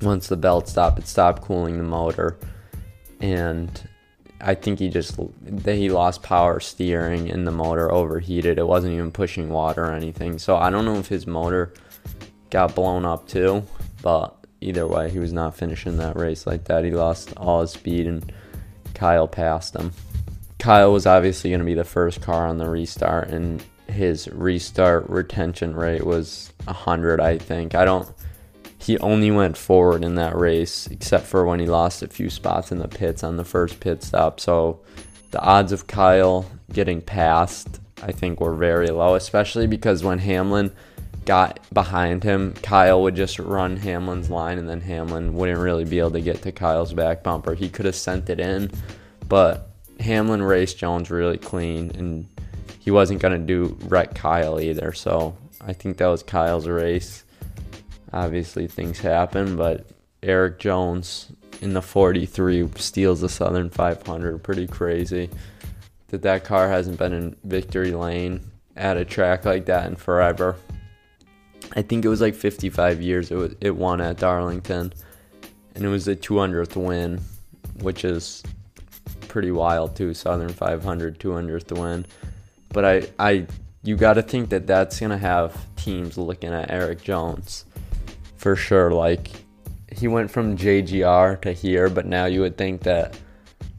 once 0.00 0.28
the 0.28 0.36
belt 0.36 0.68
stopped 0.68 0.98
it 0.98 1.06
stopped 1.06 1.42
cooling 1.42 1.76
the 1.76 1.82
motor 1.82 2.38
and 3.20 3.88
I 4.40 4.54
think 4.54 4.78
he 4.78 4.88
just 4.88 5.18
he 5.64 5.90
lost 5.90 6.22
power 6.22 6.60
steering 6.60 7.30
and 7.30 7.46
the 7.46 7.50
motor 7.50 7.90
overheated. 7.90 8.58
It 8.58 8.66
wasn't 8.66 8.94
even 8.94 9.10
pushing 9.10 9.48
water 9.48 9.84
or 9.84 9.92
anything. 9.92 10.38
So 10.38 10.56
I 10.56 10.70
don't 10.70 10.84
know 10.84 10.96
if 10.96 11.08
his 11.08 11.26
motor 11.26 11.72
got 12.50 12.74
blown 12.74 13.04
up 13.04 13.28
too, 13.28 13.64
but 14.02 14.34
either 14.60 14.86
way, 14.86 15.10
he 15.10 15.18
was 15.18 15.32
not 15.32 15.56
finishing 15.56 15.98
that 15.98 16.16
race 16.16 16.46
like 16.46 16.64
that. 16.64 16.84
He 16.84 16.90
lost 16.90 17.32
all 17.36 17.60
his 17.60 17.70
speed 17.72 18.06
and 18.06 18.32
Kyle 18.94 19.28
passed 19.28 19.76
him. 19.76 19.92
Kyle 20.58 20.92
was 20.92 21.06
obviously 21.06 21.50
going 21.50 21.60
to 21.60 21.66
be 21.66 21.74
the 21.74 21.84
first 21.84 22.20
car 22.20 22.46
on 22.46 22.58
the 22.58 22.68
restart, 22.68 23.28
and 23.28 23.62
his 23.86 24.28
restart 24.28 25.08
retention 25.08 25.74
rate 25.74 26.04
was 26.04 26.52
100, 26.64 27.20
I 27.20 27.38
think. 27.38 27.74
I 27.74 27.84
don't. 27.84 28.08
He 28.80 28.98
only 28.98 29.30
went 29.30 29.56
forward 29.56 30.02
in 30.02 30.16
that 30.16 30.36
race, 30.36 30.86
except 30.88 31.26
for 31.26 31.44
when 31.44 31.60
he 31.60 31.66
lost 31.66 32.02
a 32.02 32.08
few 32.08 32.30
spots 32.30 32.72
in 32.72 32.78
the 32.78 32.88
pits 32.88 33.22
on 33.22 33.36
the 33.36 33.44
first 33.44 33.80
pit 33.80 34.02
stop. 34.02 34.40
So 34.40 34.80
the 35.30 35.40
odds 35.40 35.72
of 35.72 35.86
Kyle 35.86 36.50
getting 36.72 37.02
passed, 37.02 37.80
I 38.02 38.12
think, 38.12 38.40
were 38.40 38.54
very 38.54 38.88
low, 38.88 39.14
especially 39.14 39.66
because 39.66 40.02
when 40.02 40.18
Hamlin 40.18 40.72
got 41.28 41.60
behind 41.74 42.24
him, 42.24 42.54
Kyle 42.62 43.02
would 43.02 43.14
just 43.14 43.38
run 43.38 43.76
Hamlin's 43.76 44.30
line, 44.30 44.58
and 44.58 44.66
then 44.66 44.80
Hamlin 44.80 45.34
wouldn't 45.34 45.58
really 45.58 45.84
be 45.84 45.98
able 45.98 46.12
to 46.12 46.22
get 46.22 46.40
to 46.40 46.52
Kyle's 46.52 46.94
back 46.94 47.22
bumper. 47.22 47.52
He 47.54 47.68
could 47.68 47.84
have 47.84 47.94
sent 47.94 48.30
it 48.30 48.40
in, 48.40 48.70
but 49.28 49.68
Hamlin 50.00 50.42
raced 50.42 50.78
Jones 50.78 51.10
really 51.10 51.36
clean, 51.36 51.90
and 51.96 52.26
he 52.78 52.90
wasn't 52.90 53.20
going 53.20 53.38
to 53.38 53.46
do 53.46 53.76
wreck 53.88 54.14
Kyle 54.14 54.58
either. 54.58 54.94
So 54.94 55.36
I 55.60 55.74
think 55.74 55.98
that 55.98 56.06
was 56.06 56.22
Kyle's 56.22 56.66
race. 56.66 57.24
Obviously, 58.10 58.66
things 58.66 58.98
happen, 58.98 59.54
but 59.54 59.86
Erik 60.22 60.58
Jones 60.58 61.30
in 61.60 61.74
the 61.74 61.82
43 61.82 62.70
steals 62.76 63.20
the 63.20 63.28
Southern 63.28 63.68
500. 63.68 64.42
Pretty 64.42 64.66
crazy 64.66 65.28
that 66.06 66.22
that 66.22 66.44
car 66.44 66.70
hasn't 66.70 66.98
been 66.98 67.12
in 67.12 67.36
victory 67.44 67.92
lane 67.92 68.40
at 68.74 68.96
a 68.96 69.04
track 69.04 69.44
like 69.44 69.66
that 69.66 69.86
in 69.86 69.94
forever. 69.94 70.56
I 71.74 71.82
think 71.82 72.04
it 72.04 72.08
was 72.08 72.20
like 72.20 72.34
55 72.34 73.02
years 73.02 73.30
it 73.30 73.36
was, 73.36 73.54
it 73.60 73.76
won 73.76 74.00
at 74.00 74.18
Darlington, 74.18 74.92
and 75.74 75.84
it 75.84 75.88
was 75.88 76.06
the 76.06 76.16
200th 76.16 76.76
win, 76.76 77.20
which 77.80 78.04
is 78.04 78.42
pretty 79.28 79.50
wild 79.50 79.94
too. 79.94 80.14
Southern 80.14 80.48
500, 80.48 81.18
200th 81.18 81.78
win, 81.78 82.06
but 82.70 82.84
I 82.84 83.02
I 83.18 83.46
you 83.82 83.96
got 83.96 84.14
to 84.14 84.22
think 84.22 84.48
that 84.50 84.66
that's 84.66 84.98
gonna 84.98 85.18
have 85.18 85.56
teams 85.76 86.18
looking 86.18 86.52
at 86.52 86.70
Erik 86.70 87.02
Jones 87.02 87.64
for 88.36 88.56
sure. 88.56 88.90
Like 88.90 89.30
he 89.92 90.08
went 90.08 90.30
from 90.30 90.56
JGR 90.56 91.40
to 91.42 91.52
here, 91.52 91.88
but 91.88 92.06
now 92.06 92.26
you 92.26 92.40
would 92.40 92.56
think 92.56 92.82
that 92.82 93.18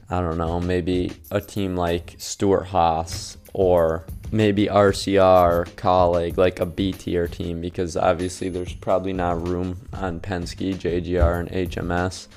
I 0.09 0.21
don't 0.21 0.37
know, 0.37 0.59
maybe 0.59 1.11
a 1.29 1.39
team 1.39 1.75
like 1.75 2.15
Stewart-Haas 2.17 3.37
or 3.53 4.05
maybe 4.31 4.67
RCR, 4.67 5.67
Kaulig, 5.75 6.37
like 6.37 6.59
a 6.59 6.65
B 6.65 6.91
tier 6.91 7.27
team, 7.27 7.61
because 7.61 7.97
obviously 7.97 8.49
there's 8.49 8.73
probably 8.73 9.13
not 9.13 9.47
room 9.47 9.77
on 9.93 10.19
Penske, 10.19 10.75
JGR, 10.75 11.39
and 11.39 11.49
HMS 11.49 12.27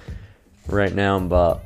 right 0.68 0.94
now. 0.94 1.18
But 1.18 1.64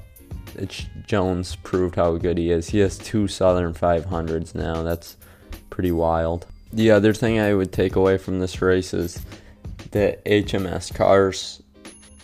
it's, 0.54 0.86
Jones 1.06 1.56
proved 1.56 1.96
how 1.96 2.16
good 2.16 2.38
he 2.38 2.50
is. 2.50 2.68
He 2.68 2.78
has 2.80 2.98
two 2.98 3.28
Southern 3.28 3.74
500s 3.74 4.54
now. 4.54 4.82
That's 4.82 5.16
pretty 5.70 5.92
wild. 5.92 6.46
The 6.72 6.90
other 6.90 7.14
thing 7.14 7.38
I 7.38 7.54
would 7.54 7.72
take 7.72 7.96
away 7.96 8.18
from 8.18 8.40
this 8.40 8.60
race 8.60 8.92
is 8.92 9.24
that 9.92 10.24
HMS 10.24 10.94
cars 10.94 11.62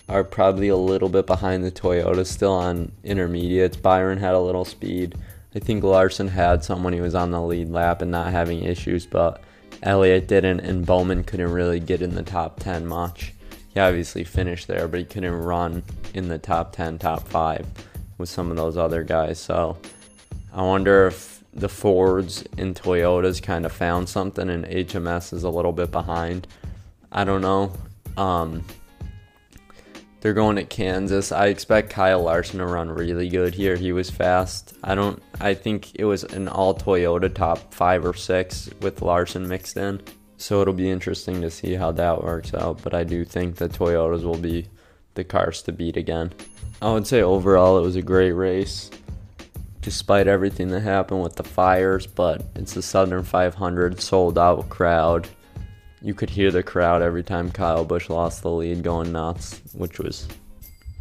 are 0.09 0.25
probably 0.25 0.69
a 0.69 0.77
little 0.77 1.09
bit 1.09 1.27
behind 1.27 1.65
the 1.65 1.71
Toyota 1.71 2.27
still 2.27 2.53
on 2.53 2.93
intermediates. 3.05 3.77
Byron 3.77 4.19
had 4.19 4.35
a 4.35 4.41
little 4.41 4.65
speed. 4.65 5.15
I 5.55 5.59
think 5.59 5.85
Larson 5.85 6.29
had 6.29 6.65
some 6.65 6.83
when 6.83 6.95
he 6.95 7.01
was 7.01 7.15
on 7.15 7.31
the 7.31 7.41
lead 7.41 7.71
lap 7.71 8.01
and 8.01 8.11
not 8.11 8.33
having 8.33 8.63
issues, 8.63 9.05
but 9.05 9.43
Elliott 9.83 10.27
didn't, 10.27 10.61
and 10.61 10.87
Bowman 10.87 11.25
couldn't 11.25 11.53
really 11.53 11.81
get 11.81 12.01
in 12.01 12.15
the 12.15 12.23
top 12.23 12.61
10 12.61 12.87
much. 12.87 13.35
He 13.75 13.81
obviously 13.81 14.25
finished 14.25 14.67
there, 14.67 14.89
but 14.89 15.01
he 15.01 15.07
couldn't 15.07 15.35
run 15.35 15.83
in 16.15 16.29
the 16.29 16.39
top 16.39 16.73
10, 16.73 16.99
top 16.99 17.27
5 17.29 17.67
with 18.19 18.29
some 18.29 18.51
of 18.51 18.57
those 18.57 18.77
other 18.77 19.03
guys. 19.03 19.39
So 19.39 19.77
I 20.53 20.63
wonder 20.63 21.07
if 21.07 21.43
the 21.53 21.69
Fords 21.69 22.45
and 22.57 22.75
Toyotas 22.75 23.43
kind 23.43 23.67
of 23.67 23.73
found 23.73 24.09
something 24.09 24.49
and 24.49 24.65
HMS 24.65 25.33
is 25.33 25.43
a 25.43 25.51
little 25.51 25.73
bit 25.73 25.91
behind. 25.91 26.47
I 27.11 27.25
don't 27.25 27.43
know. 27.43 27.73
Um, 28.17 28.65
they're 30.23 30.33
going 30.33 30.57
at 30.57 30.71
Kansas. 30.71 31.33
I 31.33 31.47
expect 31.47 31.91
Kyle 31.91 32.23
Larson 32.23 32.61
to 32.61 32.67
run 32.67 32.89
really 32.89 33.29
good 33.29 33.55
here. 33.55 33.75
He 33.75 33.93
was 33.93 34.09
fast. 34.09 34.73
I 34.83 34.95
don't 34.95 35.21
I 35.41 35.53
think 35.53 35.97
it 35.97 36.05
was 36.05 36.23
an 36.23 36.47
all 36.49 36.75
Toyota 36.75 37.33
top 37.35 37.75
5 37.75 38.07
or 38.07 38.15
6 38.15 38.71
with 38.81 39.03
Larson 39.03 39.49
mixed 39.49 39.77
in. 39.77 40.01
So 40.39 40.61
it'll 40.63 40.75
be 40.75 40.91
interesting 40.91 41.41
to 41.43 41.51
see 41.51 41.75
how 41.75 41.93
that 41.93 42.23
works 42.23 42.55
out, 42.55 42.81
but 42.83 42.95
I 42.95 43.05
do 43.05 43.25
think 43.25 43.57
the 43.57 43.69
Toyotas 43.69 44.23
will 44.23 44.39
be 44.39 44.69
the 45.15 45.25
cars 45.25 45.61
to 45.63 45.73
beat 45.73 45.97
again. 45.97 46.33
I 46.81 46.93
would 46.93 47.07
say 47.07 47.23
overall 47.23 47.79
it 47.79 47.83
was 47.83 47.97
a 47.97 48.03
great 48.03 48.33
race 48.33 48.91
despite 49.81 50.29
everything 50.29 50.69
that 50.69 50.81
happened 50.81 51.21
with 51.25 51.35
the 51.35 51.43
fires, 51.43 52.07
but 52.07 52.45
it's 52.55 52.75
the 52.75 52.83
Southern 52.83 53.25
500 53.25 54.01
sold 54.01 54.39
out 54.39 54.69
crowd 54.69 55.29
you 56.03 56.15
could 56.15 56.31
hear 56.31 56.51
the 56.51 56.63
crowd 56.63 57.03
every 57.03 57.23
time 57.23 57.51
Kyle 57.51 57.85
Busch 57.85 58.11
lost 58.11 58.43
the 58.43 58.51
lead 58.51 58.83
going 58.83 59.13
nuts, 59.13 59.61
which 59.73 59.99
was 59.99 60.29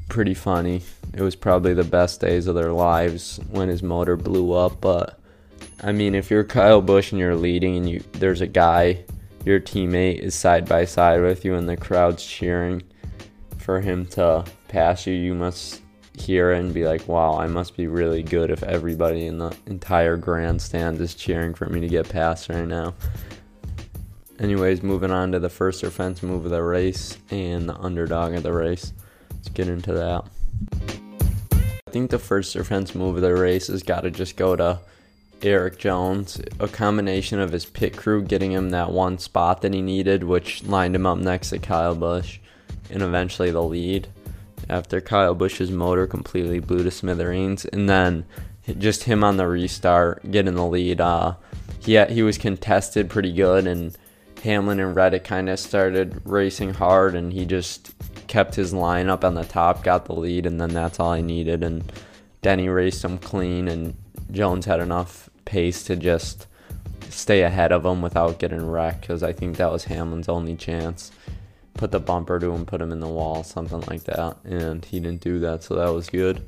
pretty 0.09 0.33
funny. 0.33 0.81
It 1.13 1.21
was 1.21 1.35
probably 1.35 1.73
the 1.73 1.83
best 1.83 2.21
days 2.21 2.47
of 2.47 2.55
their 2.55 2.71
lives 2.71 3.39
when 3.49 3.69
his 3.69 3.81
motor 3.81 4.15
blew 4.15 4.53
up, 4.53 4.79
but 4.79 5.19
I 5.83 5.91
mean, 5.91 6.13
if 6.13 6.29
you're 6.29 6.43
Kyle 6.43 6.81
Busch 6.81 7.11
and 7.11 7.19
you're 7.19 7.35
leading 7.35 7.77
and 7.77 7.89
you 7.89 8.03
there's 8.13 8.41
a 8.41 8.47
guy, 8.47 9.03
your 9.45 9.59
teammate 9.59 10.19
is 10.19 10.35
side 10.35 10.67
by 10.67 10.85
side 10.85 11.21
with 11.21 11.43
you 11.43 11.55
and 11.55 11.67
the 11.67 11.77
crowd's 11.77 12.23
cheering 12.23 12.83
for 13.57 13.81
him 13.81 14.05
to 14.07 14.45
pass 14.67 15.07
you, 15.07 15.13
you 15.13 15.33
must 15.33 15.81
hear 16.13 16.51
it 16.51 16.59
and 16.59 16.73
be 16.73 16.85
like, 16.85 17.07
"Wow, 17.07 17.39
I 17.39 17.47
must 17.47 17.75
be 17.75 17.87
really 17.87 18.21
good 18.21 18.51
if 18.51 18.61
everybody 18.63 19.25
in 19.25 19.39
the 19.39 19.55
entire 19.65 20.17
grandstand 20.17 21.01
is 21.01 21.15
cheering 21.15 21.53
for 21.53 21.67
me 21.67 21.79
to 21.79 21.87
get 21.87 22.09
past 22.09 22.49
right 22.49 22.67
now." 22.67 22.93
Anyways, 24.41 24.81
moving 24.81 25.11
on 25.11 25.31
to 25.33 25.39
the 25.39 25.49
First 25.49 25.83
Or 25.83 25.91
Fence 25.91 26.23
move 26.23 26.45
of 26.45 26.51
the 26.51 26.63
race 26.63 27.15
and 27.29 27.69
the 27.69 27.77
underdog 27.77 28.33
of 28.33 28.41
the 28.41 28.51
race. 28.51 28.91
Let's 29.29 29.49
get 29.49 29.67
into 29.67 29.93
that. 29.93 30.25
I 31.87 31.91
think 31.91 32.09
the 32.09 32.17
First 32.17 32.55
Or 32.55 32.63
Fence 32.63 32.95
move 32.95 33.17
of 33.17 33.21
the 33.21 33.35
race 33.35 33.67
has 33.67 33.83
got 33.83 34.01
to 34.01 34.09
just 34.09 34.37
go 34.37 34.55
to 34.55 34.79
Erik 35.43 35.77
Jones. 35.77 36.41
A 36.59 36.67
combination 36.67 37.39
of 37.39 37.51
his 37.51 37.65
pit 37.65 37.95
crew 37.95 38.23
getting 38.23 38.51
him 38.51 38.71
that 38.71 38.91
one 38.91 39.19
spot 39.19 39.61
that 39.61 39.75
he 39.75 39.81
needed, 39.83 40.23
which 40.23 40.63
lined 40.63 40.95
him 40.95 41.05
up 41.05 41.19
next 41.19 41.51
to 41.51 41.59
Kyle 41.59 41.93
Busch, 41.93 42.39
and 42.89 43.03
eventually 43.03 43.51
the 43.51 43.61
lead 43.61 44.07
after 44.67 45.01
Kyle 45.01 45.35
Busch's 45.35 45.69
motor 45.69 46.07
completely 46.07 46.57
blew 46.57 46.81
to 46.81 46.89
smithereens, 46.89 47.65
and 47.65 47.87
then 47.87 48.25
just 48.79 49.03
him 49.03 49.23
on 49.23 49.37
the 49.37 49.45
restart 49.45 50.31
getting 50.31 50.55
the 50.55 50.65
lead. 50.65 50.99
Uh, 50.99 51.35
he 51.79 51.93
had, 51.93 52.09
he 52.09 52.23
was 52.23 52.39
contested 52.39 53.07
pretty 53.07 53.33
good 53.33 53.67
and 53.67 53.95
Hamlin 54.43 54.79
and 54.79 54.95
Reddick 54.95 55.23
kind 55.23 55.49
of 55.49 55.59
started 55.59 56.21
racing 56.25 56.73
hard, 56.73 57.15
and 57.15 57.31
he 57.31 57.45
just 57.45 57.93
kept 58.27 58.55
his 58.55 58.73
line 58.73 59.07
up 59.07 59.23
on 59.23 59.35
the 59.35 59.43
top, 59.43 59.83
got 59.83 60.05
the 60.05 60.13
lead, 60.13 60.45
and 60.45 60.59
then 60.59 60.73
that's 60.73 60.99
all 60.99 61.13
he 61.13 61.21
needed. 61.21 61.63
And 61.63 61.91
Denny 62.41 62.67
raced 62.67 63.03
him 63.03 63.17
clean, 63.19 63.67
and 63.67 63.95
Jones 64.31 64.65
had 64.65 64.79
enough 64.79 65.29
pace 65.45 65.83
to 65.83 65.95
just 65.95 66.47
stay 67.09 67.43
ahead 67.43 67.71
of 67.71 67.85
him 67.85 68.01
without 68.01 68.39
getting 68.39 68.65
wrecked 68.65 69.01
because 69.01 69.21
I 69.21 69.33
think 69.33 69.57
that 69.57 69.71
was 69.71 69.83
Hamlin's 69.83 70.29
only 70.29 70.55
chance. 70.55 71.11
Put 71.75 71.91
the 71.91 71.99
bumper 71.99 72.39
to 72.39 72.51
him, 72.51 72.65
put 72.65 72.81
him 72.81 72.91
in 72.91 72.99
the 72.99 73.07
wall, 73.07 73.43
something 73.43 73.81
like 73.81 74.03
that, 74.05 74.37
and 74.43 74.83
he 74.83 74.99
didn't 74.99 75.21
do 75.21 75.39
that, 75.39 75.63
so 75.63 75.75
that 75.75 75.89
was 75.89 76.09
good. 76.09 76.41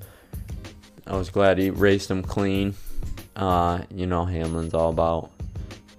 I 1.05 1.15
was 1.15 1.29
glad 1.29 1.57
he 1.57 1.69
raced 1.69 2.09
him 2.09 2.23
clean. 2.23 2.75
Uh, 3.35 3.81
you 3.93 4.05
know, 4.05 4.25
Hamlin's 4.25 4.73
all 4.73 4.89
about 4.89 5.31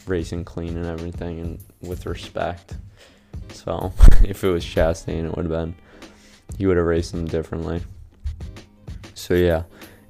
racing 0.06 0.44
clean 0.44 0.76
and 0.76 0.86
everything, 0.86 1.40
and 1.40 1.58
with 1.86 2.06
respect. 2.06 2.74
So 3.52 3.92
if 4.22 4.44
it 4.44 4.50
was 4.50 4.64
Chastain, 4.64 5.26
it 5.26 5.36
would 5.36 5.46
have 5.46 5.52
been 5.52 5.74
he 6.58 6.66
would 6.66 6.76
have 6.76 6.86
raced 6.86 7.12
them 7.12 7.26
differently. 7.26 7.82
So 9.14 9.34
yeah, 9.34 9.64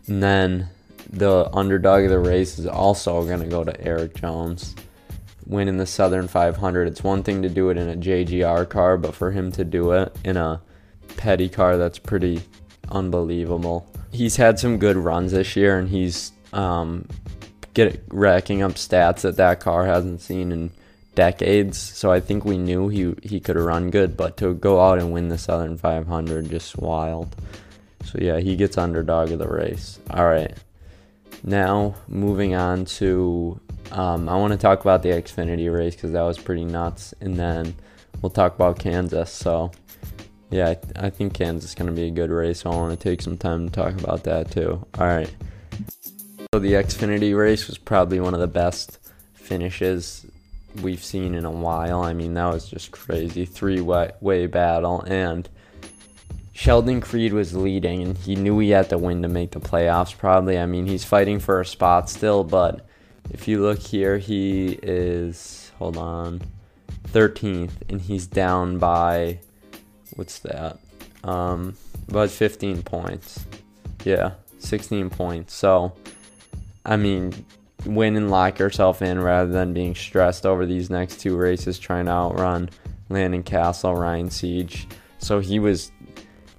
and 0.07 0.23
then 0.23 0.69
the 1.11 1.49
underdog 1.53 2.05
of 2.05 2.11
the 2.11 2.19
race 2.19 2.59
is 2.59 2.67
also 2.67 3.25
gonna 3.25 3.47
go 3.47 3.65
to 3.65 3.81
Erik 3.81 4.15
Jones, 4.15 4.75
winning 5.47 5.77
the 5.77 5.87
Southern 5.87 6.29
500. 6.29 6.89
It's 6.89 7.05
one 7.05 7.23
thing 7.23 7.43
to 7.43 7.49
do 7.49 7.71
it 7.71 7.77
in 7.77 7.89
a 7.89 7.97
JGR 7.97 8.69
car, 8.69 8.97
but 8.97 9.15
for 9.15 9.31
him 9.31 9.53
to 9.53 9.65
do 9.65 9.93
it 9.93 10.15
in 10.25 10.37
a 10.37 10.61
Petty 11.17 11.49
car, 11.49 11.77
that's 11.77 11.99
pretty 11.99 12.43
unbelievable. 12.91 13.87
He's 14.11 14.37
had 14.37 14.59
some 14.59 14.79
good 14.79 14.97
runs 14.97 15.33
this 15.33 15.55
year, 15.57 15.79
and 15.79 15.89
he's 15.89 16.33
um, 16.53 17.07
get 17.75 18.03
racking 18.09 18.63
up 18.63 18.73
stats 18.73 19.23
that 19.23 19.37
that 19.37 19.61
car 19.61 19.87
hasn't 19.87 20.21
seen 20.21 20.53
in 20.53 20.71
decades. 21.15 21.79
So 21.79 22.13
I 22.13 22.21
think 22.21 22.45
we 22.45 22.59
knew 22.59 22.89
he 22.89 23.15
he 23.23 23.41
could 23.41 23.57
run 23.57 23.91
good, 23.91 24.17
but 24.17 24.37
to 24.39 24.55
go 24.55 24.81
out 24.81 24.99
and 24.99 25.13
win 25.13 25.29
the 25.29 25.39
Southern 25.39 25.77
500 25.77 26.51
just 26.51 26.77
wild. 26.77 27.35
So 28.05 28.19
yeah, 28.21 28.39
he 28.39 28.57
gets 28.57 28.77
underdog 28.77 29.31
of 29.33 29.39
the 29.39 29.49
race. 29.49 29.99
All 30.11 30.27
right. 30.27 30.55
Now 31.43 31.95
moving 32.09 32.55
on 32.55 32.85
to 32.99 33.61
um, 33.93 34.29
I 34.29 34.37
want 34.37 34.53
to 34.53 34.59
talk 34.59 34.81
about 34.81 35.03
the 35.03 35.11
Xfinity 35.11 35.73
race 35.73 35.95
because 35.95 36.13
that 36.13 36.23
was 36.23 36.39
pretty 36.39 36.65
nuts, 36.65 37.15
and 37.21 37.37
then 37.37 37.75
we'll 38.21 38.31
talk 38.31 38.55
about 38.55 38.79
Kansas. 38.79 39.31
So 39.31 39.71
yeah, 40.51 40.75
I, 40.97 41.07
I 41.07 41.11
think 41.11 41.35
Kansas 41.35 41.71
is 41.71 41.75
to 41.75 41.91
be 41.91 42.09
a 42.09 42.11
good 42.11 42.31
race. 42.31 42.61
So 42.61 42.71
I 42.71 42.77
want 42.77 42.99
to 42.99 43.09
take 43.09 43.23
some 43.23 43.37
time 43.37 43.69
to 43.69 43.75
talk 43.75 43.99
about 44.01 44.25
that 44.25 44.51
too. 44.51 44.85
All 44.99 45.07
right. 45.07 45.33
So 46.53 46.61
the 46.61 46.75
Xfinity 46.75 47.37
race 47.37 47.67
was 47.67 47.79
probably 47.79 48.21
one 48.21 48.35
of 48.35 48.41
the 48.41 48.47
best 48.47 48.99
finishes 49.35 50.25
we've 50.83 51.03
seen 51.03 51.35
in 51.35 51.45
a 51.45 51.51
while. 51.51 52.03
I 52.03 52.13
mean, 52.13 52.35
that 52.35 52.53
was 52.53 52.69
just 52.69 52.91
crazy. 52.91 53.45
Three 53.45 53.81
way, 53.81 54.47
battle. 54.47 55.03
And 55.03 55.49
Sheldon 56.53 57.01
Creed 57.01 57.33
was 57.33 57.55
leading, 57.55 58.03
and 58.03 58.17
he 58.17 58.37
knew 58.37 58.59
he 58.59 58.71
had 58.71 58.89
to 58.91 58.99
win 58.99 59.23
to 59.23 59.29
make 59.29 59.53
the 59.53 59.61
playoffs, 59.61 60.17
probably. 60.17 60.59
I 60.59 60.67
mean, 60.67 60.87
he's 60.87 61.05
fighting 61.05 61.41
for 61.41 61.61
a 61.61 61.67
spot 61.67 62.09
still, 62.09 62.45
but 62.45 62.87
if 63.31 63.49
you 63.49 63.61
look 63.61 63.79
here, 63.79 64.19
he 64.19 64.79
is, 64.83 65.73
hold 65.79 65.97
on, 65.97 66.43
13th, 67.09 67.73
and 67.89 68.01
he's 68.01 68.27
down 68.27 68.79
by, 68.79 69.41
what's 70.15 70.39
that? 70.41 70.79
Um, 71.23 71.77
about 72.09 72.31
15 72.31 72.83
points. 72.83 73.45
Yeah, 74.05 74.33
16 74.59 75.11
points. 75.11 75.55
So, 75.55 75.93
I 76.85 76.97
mean, 76.97 77.47
win 77.85 78.17
and 78.17 78.31
lock 78.31 78.59
yourself 78.59 79.03
in 79.03 79.21
rather 79.21 79.51
than 79.51 79.73
being 79.73 79.95
stressed 79.95 80.47
over 80.47 80.67
these 80.67 80.91
next 80.91 81.21
two 81.21 81.37
races 81.37 81.79
trying 81.79 82.07
to 82.07 82.13
outrun 82.13 82.71
Landon 83.09 83.43
Cassill, 83.43 83.99
Ryan 83.99 84.31
Sieg. 84.31 84.75
So 85.19 85.41
he 85.41 85.59
was 85.59 85.91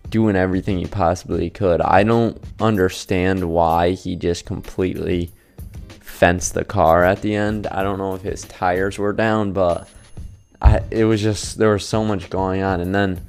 doing 0.09 0.35
everything 0.35 0.77
he 0.77 0.85
possibly 0.85 1.49
could. 1.49 1.81
I 1.81 2.03
don't 2.03 2.41
understand 2.59 3.49
why 3.49 3.91
he 3.91 4.15
just 4.15 4.45
completely 4.45 5.31
fenced 5.87 6.53
the 6.53 6.63
car 6.63 7.03
at 7.03 7.21
the 7.21 7.35
end. 7.35 7.67
I 7.67 7.83
don't 7.83 7.97
know 7.97 8.15
if 8.15 8.21
his 8.21 8.43
tires 8.43 8.97
were 8.97 9.13
down, 9.13 9.51
but 9.51 9.89
I, 10.61 10.81
it 10.89 11.05
was 11.05 11.21
just 11.21 11.57
there 11.57 11.71
was 11.71 11.85
so 11.85 12.05
much 12.05 12.29
going 12.29 12.61
on. 12.61 12.79
And 12.79 12.95
then 12.95 13.21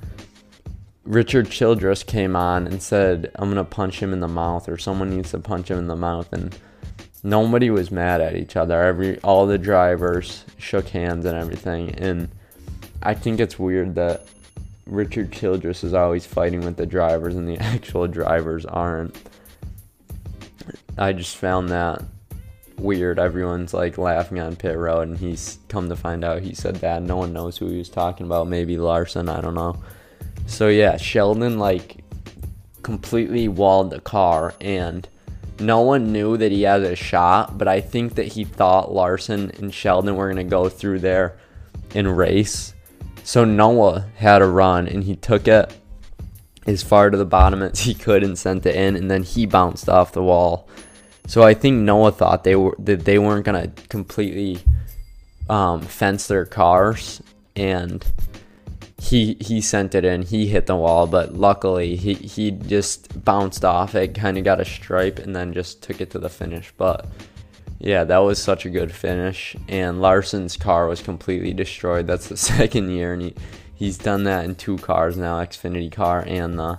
Richard 1.05 1.51
Childress 1.51 2.03
came 2.03 2.37
on 2.37 2.67
and 2.67 2.83
said, 2.83 3.33
"I'm 3.37 3.49
gonna 3.49 3.65
punch 3.65 4.01
him 4.01 4.13
in 4.13 4.21
the 4.21 4.29
mouth," 4.29 4.69
or 4.69 4.79
someone 4.79 5.11
needs 5.11 5.31
to 5.33 5.39
punch 5.39 5.71
him 5.71 5.79
in 5.79 5.87
the 5.87 5.97
mouth, 5.97 6.33
and 6.33 6.57
nobody 7.27 7.71
was 7.71 7.91
mad 7.91 8.21
at 8.21 8.37
each 8.37 8.57
other. 8.57 8.81
Every 8.83 9.19
all 9.21 9.47
the 9.47 9.59
drivers 9.59 10.45
shook 10.59 10.89
hands 10.89 11.27
and 11.27 11.37
everything, 11.37 11.91
and 11.97 12.29
I 13.03 13.15
think 13.15 13.41
it's 13.41 13.59
weird 13.59 13.97
that 13.97 14.27
Richard 14.87 15.33
Childress 15.33 15.83
is 15.83 15.93
always 15.93 16.25
fighting 16.25 16.61
with 16.61 16.77
the 16.77 16.87
drivers 16.87 17.35
and 17.35 17.49
the 17.49 17.59
actual 17.61 18.07
drivers 18.07 18.65
aren't. 18.65 19.17
I 20.97 21.13
just 21.13 21.37
found 21.37 21.69
that 21.71 22.03
weird. 22.79 23.19
Everyone's 23.19 23.75
like 23.75 23.99
laughing 23.99 24.39
on 24.39 24.57
pit 24.57 24.79
road, 24.79 25.09
and 25.09 25.19
he's 25.19 25.59
come 25.69 25.89
to 25.89 25.97
find 25.97 26.25
out 26.25 26.43
he 26.43 26.55
said 26.55 26.77
that. 26.77 27.03
No 27.03 27.17
one 27.17 27.33
knows 27.33 27.59
who 27.59 27.69
he 27.69 27.79
was 27.79 27.89
talking 27.89 28.27
about. 28.27 28.47
Maybe 28.47 28.79
Larson. 28.79 29.29
I 29.29 29.41
don't 29.41 29.55
know. 29.55 29.83
So 30.47 30.69
yeah, 30.69 30.97
Sheldon 30.97 31.59
like 31.59 32.05
completely 32.83 33.49
walled 33.49 33.91
the 33.91 34.01
car, 34.01 34.55
and 34.61 35.09
no 35.61 35.81
one 35.81 36.13
knew 36.13 36.37
that 36.37 36.53
he 36.53 36.63
had 36.63 36.83
a 36.83 36.97
shot. 36.97 37.59
But 37.59 37.69
I 37.69 37.81
think 37.81 38.15
that 38.15 38.29
he 38.29 38.45
thought 38.45 38.93
Larson 38.93 39.51
and 39.59 39.73
Sheldon 39.73 40.17
were 40.17 40.29
gonna 40.29 40.45
go 40.45 40.69
through 40.69 41.01
there 41.01 41.39
and 41.95 42.17
race. 42.17 42.75
So 43.25 43.45
Noah 43.45 44.07
had 44.17 44.43
a 44.43 44.47
run, 44.47 44.87
and 44.87 45.03
he 45.03 45.17
took 45.17 45.49
it 45.49 45.75
as 46.67 46.83
far 46.83 47.11
to 47.11 47.17
the 47.17 47.25
bottom 47.25 47.63
as 47.63 47.81
he 47.81 47.95
could 47.95 48.23
and 48.23 48.39
sent 48.39 48.67
it 48.67 48.77
in, 48.77 48.97
and 48.97 49.11
then 49.11 49.23
he 49.23 49.47
bounced 49.47 49.89
off 49.89 50.13
the 50.13 50.23
wall 50.23 50.69
so 51.27 51.43
I 51.43 51.55
think 51.55 51.79
Noah 51.79 52.13
thought 52.13 52.45
they 52.45 52.55
were 52.55 52.77
that 52.79 53.05
they 53.05 53.19
weren't 53.19 53.45
gonna 53.45 53.73
completely 53.89 54.61
um, 55.51 55.83
fence 55.83 56.29
their 56.29 56.45
cars, 56.45 57.21
and 57.57 58.05
he 58.99 59.37
he 59.41 59.61
sent 59.61 59.95
it 59.95 60.05
in. 60.05 60.23
He 60.23 60.47
hit 60.47 60.67
the 60.67 60.77
wall, 60.77 61.07
but 61.07 61.35
luckily 61.35 61.97
he 61.97 62.15
he 62.15 62.51
just 62.51 63.25
bounced 63.25 63.65
off 63.65 63.95
it, 63.95 64.15
kind 64.15 64.39
of 64.39 64.45
got 64.45 64.61
a 64.61 64.65
stripe, 64.65 65.19
and 65.19 65.35
then 65.35 65.53
just 65.53 65.83
took 65.83 66.01
it 66.01 66.11
to 66.11 66.19
the 66.19 66.29
finish. 66.29 66.73
But 66.77 67.07
yeah, 67.79 68.05
that 68.05 68.19
was 68.19 68.43
such 68.43 68.65
a 68.65 68.71
good 68.71 68.93
finish. 68.93 69.55
And 69.69 70.01
Larson's 70.01 70.57
car 70.57 70.87
was 70.87 71.03
completely 71.03 71.53
destroyed. 71.53 72.07
That's 72.07 72.29
the 72.29 72.37
second 72.37 72.91
year, 72.91 73.13
and 73.13 73.23
he 73.23 73.35
he's 73.75 73.99
done 73.99 74.25
that 74.25 74.45
in 74.45 74.55
two 74.55 74.79
cars 74.79 75.17
now, 75.17 75.41
Xfinity 75.41 75.93
car 75.93 76.25
and 76.27 76.59
the 76.59 76.79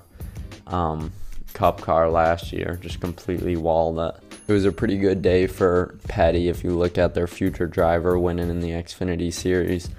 um, 0.66 1.14
Cup 1.54 1.82
car 1.82 2.10
last 2.10 2.52
year. 2.52 2.80
Just 2.82 3.00
completely 3.00 3.56
walled 3.56 4.00
it 4.00 4.24
it 4.48 4.54
was 4.54 4.66
a 4.66 4.72
pretty 4.72 4.98
good 4.98 5.22
day 5.22 5.46
for 5.46 5.98
Petty 6.08 6.48
if 6.48 6.64
you 6.64 6.72
look 6.72 6.98
at 6.98 7.14
their 7.14 7.28
future 7.28 7.68
driver 7.68 8.18
winning 8.18 8.50
in 8.50 8.62
the 8.62 8.70
Xfinity 8.70 9.32
Series. 9.32 9.90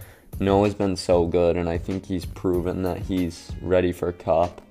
Noah's 0.40 0.74
been 0.74 0.96
so 0.96 1.26
good, 1.26 1.56
and 1.56 1.68
I 1.68 1.78
think 1.78 2.06
he's 2.06 2.24
proven 2.24 2.82
that 2.84 2.98
he's 2.98 3.50
ready 3.60 3.92
for 3.92 4.12
Cup. 4.12 4.62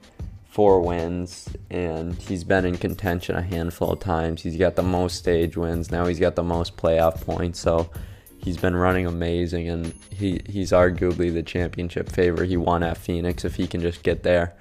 Four 0.46 0.82
wins, 0.82 1.50
and 1.70 2.16
he's 2.16 2.44
been 2.44 2.66
in 2.66 2.78
contention 2.78 3.36
a 3.36 3.42
handful 3.42 3.92
of 3.92 4.00
times. 4.00 4.42
He's 4.42 4.58
got 4.58 4.76
the 4.76 4.82
most 4.82 5.18
stage 5.18 5.56
wins. 5.56 5.92
Now 5.92 6.08
he's 6.08 6.20
got 6.20 6.36
the 6.36 6.44
most 6.44 6.78
playoff 6.78 7.22
points. 7.22 7.60
So 7.60 7.92
he's 8.38 8.58
been 8.58 8.76
running 8.76 9.06
amazing, 9.06 9.70
and 9.70 9.94
he, 10.10 10.42
he's 10.50 10.72
arguably 10.72 11.32
the 11.32 11.44
championship 11.44 12.10
favorite. 12.10 12.48
He 12.48 12.58
won 12.58 12.82
at 12.82 12.98
Phoenix. 12.98 13.46
If 13.46 13.56
he 13.56 13.68
can 13.68 13.82
just 13.82 14.02
get 14.04 14.24
there, 14.24 14.56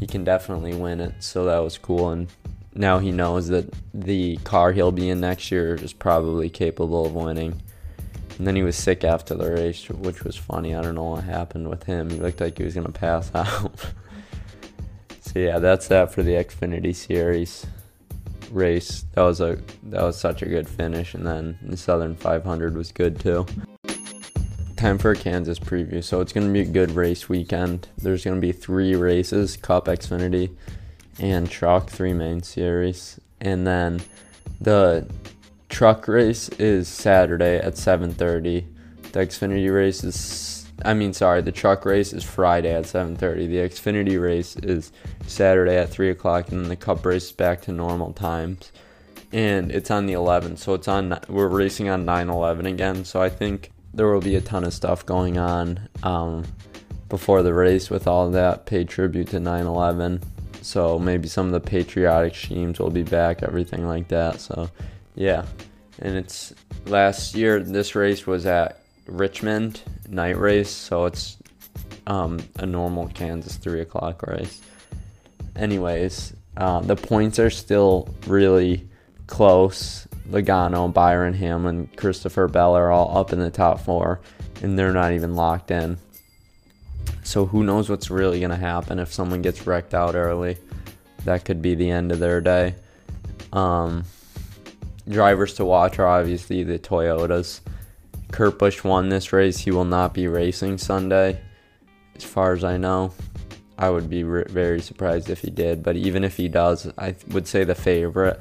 he 0.00 0.06
can 0.06 0.24
definitely 0.24 0.74
win 0.74 1.00
it. 1.00 1.22
So 1.22 1.44
that 1.44 1.58
was 1.58 1.78
cool. 1.78 2.10
And 2.10 2.28
now 2.74 2.98
he 2.98 3.12
knows 3.12 3.48
that 3.48 3.72
the 3.92 4.38
car 4.38 4.72
he'll 4.72 4.90
be 4.90 5.10
in 5.10 5.20
next 5.20 5.52
year 5.52 5.76
is 5.76 5.92
probably 5.92 6.48
capable 6.48 7.06
of 7.06 7.14
winning. 7.14 7.62
And 8.38 8.46
then 8.46 8.56
he 8.56 8.62
was 8.62 8.76
sick 8.76 9.04
after 9.04 9.34
the 9.34 9.50
race, 9.50 9.88
which 9.88 10.24
was 10.24 10.36
funny. 10.36 10.74
I 10.74 10.82
don't 10.82 10.94
know 10.94 11.04
what 11.04 11.24
happened 11.24 11.68
with 11.68 11.84
him. 11.84 12.10
He 12.10 12.16
looked 12.16 12.40
like 12.40 12.58
he 12.58 12.64
was 12.64 12.74
gonna 12.74 12.90
pass 12.90 13.30
out. 13.34 13.78
so 15.20 15.38
yeah, 15.38 15.58
that's 15.58 15.88
that 15.88 16.12
for 16.12 16.22
the 16.22 16.32
Xfinity 16.32 16.94
Series 16.94 17.66
race. 18.50 19.04
That 19.14 19.22
was 19.22 19.40
a 19.40 19.58
that 19.84 20.02
was 20.02 20.18
such 20.18 20.42
a 20.42 20.46
good 20.46 20.68
finish, 20.68 21.14
and 21.14 21.26
then 21.26 21.58
the 21.62 21.76
Southern 21.76 22.16
500 22.16 22.76
was 22.76 22.92
good 22.92 23.20
too. 23.20 23.46
Time 24.76 24.98
for 24.98 25.12
a 25.12 25.16
Kansas 25.16 25.58
preview. 25.58 26.02
So 26.02 26.20
it's 26.20 26.32
gonna 26.32 26.52
be 26.52 26.60
a 26.60 26.64
good 26.64 26.90
race 26.90 27.28
weekend. 27.28 27.88
There's 27.96 28.24
gonna 28.24 28.40
be 28.40 28.52
three 28.52 28.96
races: 28.96 29.56
Cup, 29.56 29.86
Xfinity, 29.86 30.50
and 31.20 31.48
truck 31.48 31.88
three 31.88 32.12
main 32.12 32.42
series 32.42 33.20
and 33.44 33.66
then 33.66 34.00
the 34.60 35.06
truck 35.74 36.06
race 36.06 36.48
is 36.50 36.86
saturday 36.86 37.56
at 37.56 37.74
7.30 37.74 38.64
the 39.10 39.18
xfinity 39.18 39.74
race 39.74 40.04
is 40.04 40.66
i 40.84 40.94
mean 40.94 41.12
sorry 41.12 41.42
the 41.42 41.50
truck 41.50 41.84
race 41.84 42.12
is 42.12 42.22
friday 42.22 42.72
at 42.72 42.84
7.30 42.84 43.18
the 43.48 43.56
xfinity 43.56 44.22
race 44.22 44.54
is 44.54 44.92
saturday 45.26 45.76
at 45.76 45.88
3 45.88 46.10
o'clock 46.10 46.52
and 46.52 46.60
then 46.60 46.68
the 46.68 46.76
cup 46.76 47.04
race 47.04 47.24
is 47.24 47.32
back 47.32 47.60
to 47.62 47.72
normal 47.72 48.12
times. 48.12 48.70
And 49.32 49.72
it's 49.72 49.90
on 49.90 50.06
the 50.06 50.12
11th 50.12 50.58
so 50.58 50.74
it's 50.74 50.86
on 50.86 51.18
we're 51.28 51.48
racing 51.48 51.88
on 51.88 52.06
9-11 52.06 52.68
again. 52.68 53.04
So 53.04 53.20
i 53.20 53.28
think 53.28 53.72
there 53.92 54.06
will 54.06 54.20
be 54.20 54.36
a 54.36 54.40
ton 54.40 54.62
of 54.62 54.72
stuff 54.72 55.04
going 55.04 55.38
on 55.38 55.88
um, 56.04 56.44
before 57.08 57.42
the 57.42 57.52
race 57.52 57.90
with 57.90 58.06
all 58.06 58.30
that 58.30 58.64
pay 58.64 58.84
tribute 58.84 59.26
to 59.30 59.38
9-11 59.38 60.22
so 60.62 61.00
maybe 61.00 61.26
some 61.26 61.46
of 61.46 61.52
the 61.52 61.68
patriotic 61.68 62.36
schemes 62.36 62.78
will 62.78 62.90
be 62.90 63.02
back, 63.02 63.42
everything 63.42 63.86
like 63.86 64.08
that. 64.08 64.40
So 64.40 64.70
yeah, 65.14 65.44
and 65.98 66.16
it's 66.16 66.54
last 66.86 67.34
year 67.34 67.60
this 67.60 67.94
race 67.94 68.26
was 68.26 68.46
at 68.46 68.80
Richmond 69.06 69.80
night 70.08 70.38
race, 70.38 70.70
so 70.70 71.04
it's 71.04 71.36
um, 72.06 72.40
a 72.56 72.66
normal 72.66 73.08
Kansas 73.08 73.56
three 73.56 73.80
o'clock 73.80 74.22
race. 74.22 74.60
Anyways, 75.56 76.34
uh, 76.56 76.80
the 76.80 76.96
points 76.96 77.38
are 77.38 77.50
still 77.50 78.08
really 78.26 78.88
close. 79.26 80.06
Logano, 80.28 80.92
Byron 80.92 81.34
Hamlin, 81.34 81.88
Christopher 81.96 82.48
Bell 82.48 82.76
are 82.76 82.90
all 82.90 83.16
up 83.18 83.32
in 83.32 83.38
the 83.38 83.50
top 83.50 83.80
four, 83.80 84.20
and 84.62 84.78
they're 84.78 84.92
not 84.92 85.12
even 85.12 85.34
locked 85.36 85.70
in. 85.70 85.98
So 87.22 87.46
who 87.46 87.62
knows 87.62 87.88
what's 87.88 88.10
really 88.10 88.40
going 88.40 88.50
to 88.50 88.56
happen 88.56 88.98
if 88.98 89.12
someone 89.12 89.42
gets 89.42 89.66
wrecked 89.66 89.94
out 89.94 90.14
early. 90.14 90.56
That 91.24 91.44
could 91.44 91.62
be 91.62 91.74
the 91.74 91.90
end 91.90 92.12
of 92.12 92.18
their 92.18 92.40
day. 92.40 92.74
Um, 93.52 94.04
drivers 95.08 95.54
to 95.54 95.64
watch 95.64 95.98
are 95.98 96.06
obviously 96.06 96.62
the 96.62 96.78
Toyotas. 96.78 97.60
Kurt 98.32 98.58
Busch 98.58 98.82
won 98.82 99.08
this 99.08 99.32
race. 99.32 99.58
He 99.58 99.70
will 99.70 99.84
not 99.84 100.14
be 100.14 100.28
racing 100.28 100.78
Sunday, 100.78 101.40
as 102.16 102.24
far 102.24 102.52
as 102.52 102.64
I 102.64 102.76
know. 102.76 103.12
I 103.78 103.90
would 103.90 104.08
be 104.08 104.22
very 104.22 104.80
surprised 104.80 105.30
if 105.30 105.40
he 105.40 105.50
did, 105.50 105.82
but 105.82 105.96
even 105.96 106.24
if 106.24 106.36
he 106.36 106.48
does, 106.48 106.90
I 106.96 107.16
would 107.28 107.46
say 107.46 107.64
the 107.64 107.74
favorite 107.74 108.40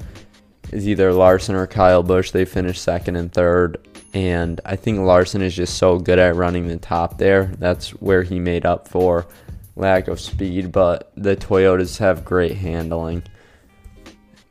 is 0.71 0.87
either 0.87 1.11
Larson 1.11 1.55
or 1.55 1.67
Kyle 1.67 2.03
Busch. 2.03 2.31
They 2.31 2.45
finished 2.45 2.81
second 2.81 3.15
and 3.15 3.31
third 3.31 3.77
and 4.13 4.61
I 4.63 4.75
think 4.75 4.99
Larson 4.99 5.41
is 5.41 5.55
just 5.55 5.77
so 5.77 5.97
good 5.97 6.19
at 6.19 6.35
running 6.35 6.67
the 6.67 6.77
top 6.77 7.17
there. 7.17 7.45
That's 7.57 7.89
where 7.89 8.21
he 8.21 8.39
made 8.39 8.65
up 8.65 8.87
for 8.87 9.25
lack 9.75 10.07
of 10.07 10.19
speed, 10.19 10.71
but 10.71 11.11
the 11.15 11.35
Toyotas 11.35 11.97
have 11.97 12.23
great 12.23 12.55
handling. 12.55 13.23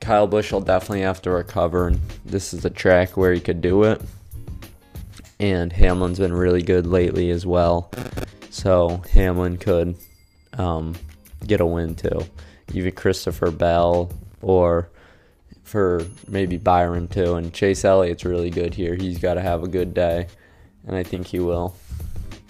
Kyle 0.03 0.27
Busch 0.27 0.51
will 0.51 0.61
definitely 0.61 1.03
have 1.03 1.23
to 1.23 1.31
recover, 1.31 1.87
and 1.87 2.01
this 2.25 2.53
is 2.53 2.65
a 2.65 2.71
track 2.71 3.17
where 3.17 3.33
he 3.33 3.41
could 3.41 3.61
do 3.61 3.85
it. 3.85 4.03
And 5.39 5.73
Hamlin's 5.73 6.19
been 6.19 6.33
really 6.33 6.61
good 6.61 6.87
lately 6.87 7.31
as 7.31 7.47
well, 7.47 7.89
so 8.51 9.03
Hamlin 9.13 9.59
could 9.59 9.95
um, 10.59 10.97
get 11.47 11.61
a 11.61 11.67
win 11.67 11.95
too. 11.95 12.27
Even 12.75 12.93
Christopher 12.93 13.53
Bell 13.53 14.11
or 14.41 14.91
for 15.63 16.05
maybe 16.27 16.57
Byron 16.59 17.07
too. 17.07 17.37
And 17.37 17.53
Chase 17.53 17.85
Elliott's 17.85 18.25
really 18.25 18.51
good 18.51 18.75
here. 18.75 18.97
He's 18.97 19.19
got 19.19 19.35
to 19.35 19.41
have 19.41 19.63
a 19.63 19.69
good 19.69 19.95
day, 19.95 20.27
and 20.85 20.97
I 20.97 21.05
think 21.05 21.29
he 21.29 21.39
will. 21.39 21.77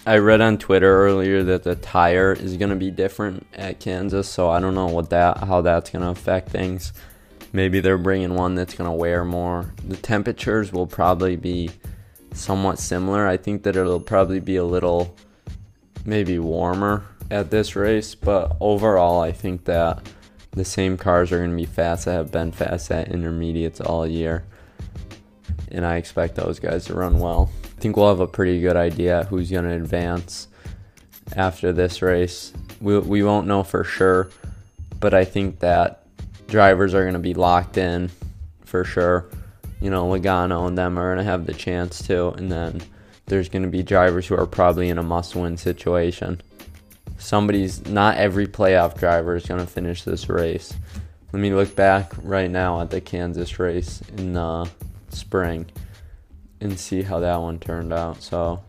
I 0.07 0.17
read 0.17 0.41
on 0.41 0.57
Twitter 0.57 1.05
earlier 1.05 1.43
that 1.43 1.63
the 1.63 1.75
tire 1.75 2.33
is 2.33 2.57
going 2.57 2.71
to 2.71 2.75
be 2.75 2.89
different 2.89 3.45
at 3.53 3.79
Kansas, 3.79 4.27
so 4.27 4.49
I 4.49 4.59
don't 4.59 4.73
know 4.73 4.87
what 4.87 5.11
that 5.11 5.37
how 5.37 5.61
that's 5.61 5.91
going 5.91 6.01
to 6.01 6.09
affect 6.09 6.49
things. 6.49 6.93
Maybe 7.53 7.79
they're 7.79 7.99
bringing 7.99 8.33
one 8.33 8.55
that's 8.55 8.73
going 8.73 8.89
to 8.89 8.95
wear 8.95 9.23
more. 9.23 9.71
The 9.87 9.95
temperatures 9.95 10.73
will 10.73 10.87
probably 10.87 11.35
be 11.35 11.69
somewhat 12.33 12.79
similar. 12.79 13.27
I 13.27 13.37
think 13.37 13.61
that 13.63 13.75
it'll 13.75 13.99
probably 13.99 14.39
be 14.39 14.55
a 14.55 14.63
little 14.65 15.15
maybe 16.03 16.39
warmer 16.39 17.05
at 17.29 17.51
this 17.51 17.75
race, 17.75 18.15
but 18.15 18.57
overall, 18.59 19.21
I 19.21 19.31
think 19.31 19.65
that 19.65 20.05
the 20.51 20.65
same 20.65 20.97
cars 20.97 21.31
are 21.31 21.37
going 21.37 21.51
to 21.51 21.55
be 21.55 21.65
fast 21.65 22.05
that 22.05 22.13
have 22.13 22.31
been 22.31 22.51
fast 22.51 22.91
at 22.91 23.09
intermediates 23.09 23.79
all 23.79 24.05
year. 24.05 24.43
And 25.69 25.85
I 25.85 25.97
expect 25.97 26.35
those 26.35 26.59
guys 26.59 26.85
to 26.85 26.95
run 26.95 27.19
well. 27.19 27.51
I 27.63 27.79
think 27.79 27.97
we'll 27.97 28.09
have 28.09 28.19
a 28.19 28.27
pretty 28.27 28.61
good 28.61 28.75
idea 28.75 29.25
who's 29.29 29.51
going 29.51 29.65
to 29.65 29.73
advance 29.73 30.47
after 31.35 31.71
this 31.71 32.01
race. 32.01 32.51
We, 32.81 32.97
we 32.99 33.23
won't 33.23 33.47
know 33.47 33.63
for 33.63 33.83
sure, 33.83 34.29
but 34.99 35.13
I 35.13 35.25
think 35.25 35.59
that 35.59 36.02
drivers 36.53 36.93
are 36.93 37.01
going 37.01 37.13
to 37.13 37.19
be 37.19 37.33
locked 37.33 37.77
in 37.77 38.09
for 38.63 38.85
sure. 38.85 39.29
You 39.81 39.89
know, 39.89 40.05
Logano 40.05 40.67
and 40.67 40.77
them 40.77 40.97
are 40.97 41.13
going 41.13 41.25
to 41.25 41.29
have 41.29 41.45
the 41.45 41.53
chance 41.53 42.01
to. 42.07 42.29
And 42.29 42.49
then 42.49 42.81
there's 43.25 43.49
going 43.49 43.63
to 43.63 43.69
be 43.69 43.83
drivers 43.83 44.27
who 44.27 44.37
are 44.37 44.47
probably 44.47 44.87
in 44.87 44.97
a 44.97 45.03
must 45.03 45.35
win 45.35 45.57
situation 45.57 46.41
somebody's 47.17 47.85
not 47.87 48.17
every 48.17 48.47
playoff 48.47 48.97
driver 48.97 49.35
is 49.35 49.45
going 49.45 49.59
to 49.59 49.67
finish 49.67 50.03
this 50.03 50.29
race. 50.29 50.73
Let 51.31 51.39
me 51.39 51.53
look 51.53 51.75
back 51.75 52.13
right 52.21 52.49
now 52.49 52.81
at 52.81 52.91
the 52.91 53.01
Kansas 53.01 53.57
race 53.59 54.01
in 54.17 54.33
the 54.33 54.69
spring 55.09 55.65
and 56.61 56.77
see 56.77 57.01
how 57.01 57.19
that 57.19 57.37
one 57.37 57.59
turned 57.59 57.91
out. 57.91 58.21
So 58.21 58.63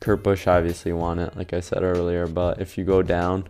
Kurt 0.00 0.22
Busch 0.22 0.46
obviously 0.46 0.92
won 0.92 1.18
it, 1.18 1.36
like 1.36 1.52
I 1.52 1.60
said 1.60 1.82
earlier, 1.82 2.26
but 2.26 2.60
if 2.60 2.78
you 2.78 2.84
go 2.84 3.02
down, 3.02 3.48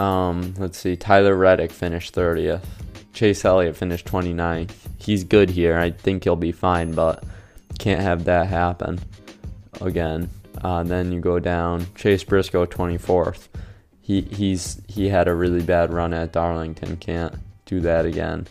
um, 0.00 0.54
let's 0.56 0.78
see, 0.78 0.96
Tyler 0.96 1.36
Reddick 1.36 1.70
finished 1.70 2.14
30th. 2.14 2.64
Chase 3.12 3.44
Elliott 3.44 3.76
finished 3.76 4.06
29th. 4.06 4.72
He's 4.96 5.24
good 5.24 5.50
here. 5.50 5.78
I 5.78 5.90
think 5.90 6.24
he'll 6.24 6.36
be 6.36 6.52
fine, 6.52 6.92
but 6.92 7.22
can't 7.78 8.00
have 8.00 8.24
that 8.24 8.46
happen 8.46 8.98
again. 9.80 10.30
Uh, 10.62 10.82
then 10.82 11.12
you 11.12 11.20
go 11.20 11.38
down 11.38 11.86
Chase 11.94 12.24
Briscoe 12.24 12.66
24th. 12.66 13.48
He 14.00 14.22
he's 14.22 14.80
he 14.88 15.08
had 15.08 15.28
a 15.28 15.34
really 15.34 15.62
bad 15.62 15.92
run 15.92 16.12
at 16.14 16.32
Darlington. 16.32 16.96
Can't 16.96 17.34
do 17.66 17.80
that 17.80 18.06
again. 18.06 18.46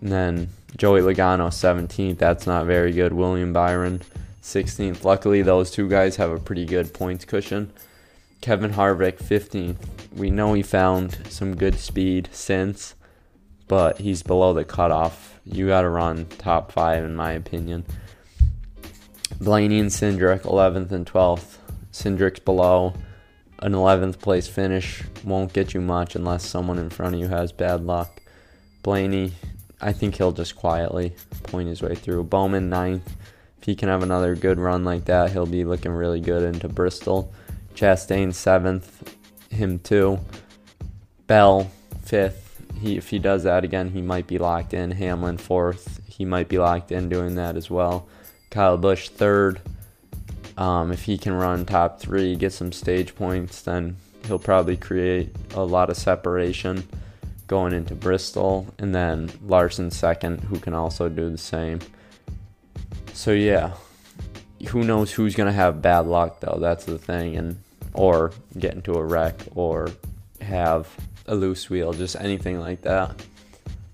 And 0.00 0.12
then 0.12 0.48
Joey 0.76 1.00
Logano 1.00 1.48
17th. 1.48 2.18
That's 2.18 2.46
not 2.46 2.66
very 2.66 2.92
good. 2.92 3.12
William 3.12 3.52
Byron 3.52 4.00
16th. 4.42 5.04
Luckily, 5.04 5.42
those 5.42 5.70
two 5.70 5.88
guys 5.88 6.16
have 6.16 6.30
a 6.30 6.40
pretty 6.40 6.64
good 6.64 6.94
points 6.94 7.24
cushion. 7.24 7.70
Kevin 8.40 8.72
Harvick 8.72 9.18
15th. 9.18 9.76
We 10.14 10.30
know 10.30 10.54
he 10.54 10.62
found 10.62 11.18
some 11.28 11.56
good 11.56 11.78
speed 11.78 12.28
since, 12.32 12.94
but 13.66 13.98
he's 13.98 14.22
below 14.22 14.54
the 14.54 14.64
cutoff. 14.64 15.40
You 15.44 15.68
got 15.68 15.82
to 15.82 15.88
run 15.88 16.26
top 16.26 16.72
five, 16.72 17.04
in 17.04 17.16
my 17.16 17.32
opinion. 17.32 17.84
Blaney 19.40 19.80
and 19.80 19.90
Cindric, 19.90 20.42
11th 20.42 20.92
and 20.92 21.06
12th. 21.06 21.58
Cindric's 21.92 22.40
below. 22.40 22.94
An 23.60 23.72
11th 23.72 24.20
place 24.20 24.46
finish 24.46 25.02
won't 25.24 25.52
get 25.52 25.74
you 25.74 25.80
much 25.80 26.14
unless 26.14 26.46
someone 26.46 26.78
in 26.78 26.90
front 26.90 27.14
of 27.14 27.20
you 27.20 27.26
has 27.26 27.50
bad 27.50 27.84
luck. 27.84 28.22
Blaney, 28.82 29.32
I 29.80 29.92
think 29.92 30.14
he'll 30.14 30.32
just 30.32 30.54
quietly 30.54 31.14
point 31.42 31.68
his 31.68 31.82
way 31.82 31.96
through. 31.96 32.24
Bowman, 32.24 32.70
9th. 32.70 33.02
If 33.60 33.64
he 33.64 33.74
can 33.74 33.88
have 33.88 34.04
another 34.04 34.36
good 34.36 34.58
run 34.60 34.84
like 34.84 35.06
that, 35.06 35.32
he'll 35.32 35.46
be 35.46 35.64
looking 35.64 35.90
really 35.90 36.20
good 36.20 36.42
into 36.44 36.68
Bristol. 36.68 37.32
Chastain, 37.78 38.30
7th. 38.30 39.14
Him, 39.50 39.78
too. 39.78 40.18
Bell, 41.28 41.70
5th. 42.06 42.34
He, 42.80 42.96
if 42.96 43.08
he 43.10 43.20
does 43.20 43.44
that 43.44 43.62
again, 43.62 43.90
he 43.90 44.02
might 44.02 44.26
be 44.26 44.38
locked 44.38 44.74
in. 44.74 44.90
Hamlin, 44.90 45.36
4th. 45.36 46.00
He 46.08 46.24
might 46.24 46.48
be 46.48 46.58
locked 46.58 46.90
in 46.90 47.08
doing 47.08 47.36
that 47.36 47.56
as 47.56 47.70
well. 47.70 48.08
Kyle 48.50 48.76
Busch 48.76 49.08
third. 49.10 49.60
Um, 50.56 50.90
if 50.90 51.04
he 51.04 51.16
can 51.18 51.34
run 51.34 51.64
top 51.64 52.00
three, 52.00 52.34
get 52.34 52.52
some 52.52 52.72
stage 52.72 53.14
points, 53.14 53.62
then 53.62 53.96
he'll 54.26 54.40
probably 54.40 54.76
create 54.76 55.32
a 55.54 55.62
lot 55.62 55.88
of 55.88 55.96
separation 55.96 56.82
going 57.46 57.72
into 57.72 57.94
Bristol. 57.94 58.66
And 58.78 58.92
then 58.92 59.30
Larson 59.46 59.92
second, 59.92 60.40
who 60.40 60.58
can 60.58 60.74
also 60.74 61.08
do 61.08 61.30
the 61.30 61.38
same. 61.38 61.78
So 63.12 63.30
yeah, 63.30 63.74
who 64.70 64.82
knows 64.82 65.12
who's 65.12 65.36
gonna 65.36 65.52
have 65.52 65.80
bad 65.80 66.06
luck 66.06 66.40
though? 66.40 66.58
That's 66.58 66.84
the 66.84 66.98
thing, 66.98 67.36
and 67.36 67.62
or 67.94 68.32
get 68.58 68.74
into 68.74 68.94
a 68.94 69.04
wreck 69.04 69.34
or 69.54 69.90
have 70.40 70.88
a 71.26 71.34
loose 71.34 71.68
wheel, 71.68 71.92
just 71.92 72.16
anything 72.16 72.60
like 72.60 72.82
that. 72.82 73.22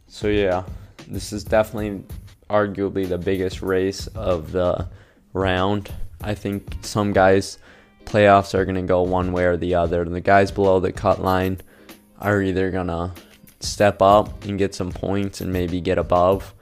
So 0.08 0.28
yeah, 0.28 0.64
this 1.08 1.32
is 1.32 1.44
definitely 1.44 2.04
arguably 2.48 3.08
the 3.08 3.18
biggest 3.18 3.62
race 3.62 4.06
of 4.08 4.52
the 4.52 4.88
round. 5.32 5.92
I 6.20 6.34
think 6.34 6.76
some 6.82 7.12
guys 7.12 7.58
playoffs 8.04 8.54
are 8.54 8.64
going 8.64 8.76
to 8.76 8.82
go 8.82 9.02
one 9.02 9.32
way 9.32 9.44
or 9.44 9.56
the 9.56 9.74
other. 9.74 10.04
The 10.04 10.20
guys 10.20 10.50
below 10.50 10.80
the 10.80 10.92
cut 10.92 11.22
line 11.22 11.60
are 12.20 12.40
either 12.40 12.70
going 12.70 12.86
to 12.88 13.12
step 13.60 14.00
up 14.02 14.44
and 14.44 14.58
get 14.58 14.74
some 14.74 14.92
points 14.92 15.40
and 15.40 15.52
maybe 15.52 15.80
get 15.80 15.98
above. 15.98 16.54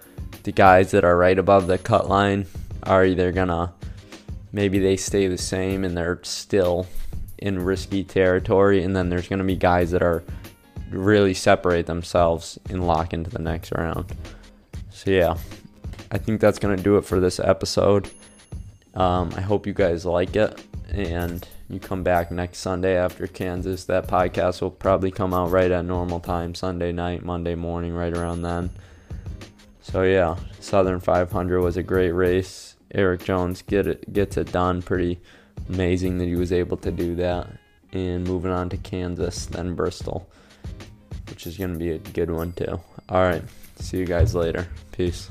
The 0.44 0.52
guys 0.52 0.92
that 0.92 1.04
are 1.04 1.16
right 1.16 1.38
above 1.38 1.66
the 1.66 1.78
cut 1.78 2.08
line 2.08 2.46
are 2.84 3.04
either 3.04 3.32
going 3.32 3.48
to 3.48 3.72
maybe 4.52 4.78
they 4.78 4.96
stay 4.96 5.26
the 5.26 5.38
same 5.38 5.84
and 5.84 5.96
they're 5.96 6.20
still 6.22 6.86
in 7.42 7.58
risky 7.64 8.04
territory 8.04 8.84
and 8.84 8.94
then 8.94 9.10
there's 9.10 9.28
going 9.28 9.40
to 9.40 9.44
be 9.44 9.56
guys 9.56 9.90
that 9.90 10.02
are 10.02 10.22
really 10.90 11.34
separate 11.34 11.86
themselves 11.86 12.58
and 12.70 12.86
lock 12.86 13.12
into 13.12 13.30
the 13.30 13.40
next 13.40 13.72
round. 13.72 14.14
So 14.90 15.10
yeah, 15.10 15.36
I 16.10 16.18
think 16.18 16.40
that's 16.40 16.60
going 16.60 16.76
to 16.76 16.82
do 16.82 16.96
it 16.98 17.04
for 17.04 17.18
this 17.18 17.40
episode. 17.40 18.08
Um, 18.94 19.32
I 19.36 19.40
hope 19.40 19.66
you 19.66 19.72
guys 19.72 20.04
like 20.04 20.36
it 20.36 20.64
and 20.92 21.46
you 21.68 21.80
come 21.80 22.04
back 22.04 22.30
next 22.30 22.58
Sunday 22.58 22.96
after 22.96 23.26
Kansas. 23.26 23.84
That 23.84 24.06
podcast 24.06 24.60
will 24.60 24.70
probably 24.70 25.10
come 25.10 25.34
out 25.34 25.50
right 25.50 25.70
at 25.70 25.84
normal 25.84 26.20
time, 26.20 26.54
Sunday 26.54 26.92
night, 26.92 27.24
Monday 27.24 27.56
morning, 27.56 27.92
right 27.92 28.16
around 28.16 28.42
then. 28.42 28.70
So 29.80 30.02
yeah, 30.02 30.36
Southern 30.60 31.00
500 31.00 31.60
was 31.60 31.76
a 31.76 31.82
great 31.82 32.12
race. 32.12 32.76
Erik 32.94 33.24
Jones 33.24 33.62
get 33.62 33.86
it 33.86 34.12
gets 34.12 34.36
it 34.36 34.52
done. 34.52 34.82
Pretty 34.82 35.18
amazing 35.68 36.18
that 36.18 36.26
he 36.26 36.36
was 36.36 36.52
able 36.52 36.76
to 36.78 36.90
do 36.90 37.14
that. 37.16 37.48
And 37.92 38.24
moving 38.26 38.50
on 38.50 38.70
to 38.70 38.76
Kansas, 38.78 39.46
then 39.46 39.74
Bristol, 39.74 40.28
which 41.28 41.46
is 41.46 41.58
going 41.58 41.74
to 41.74 41.78
be 41.78 41.90
a 41.90 41.98
good 41.98 42.30
one 42.30 42.52
too. 42.52 42.80
All 43.08 43.22
right, 43.22 43.42
see 43.76 43.98
you 43.98 44.06
guys 44.06 44.34
later. 44.34 44.66
Peace. 44.92 45.30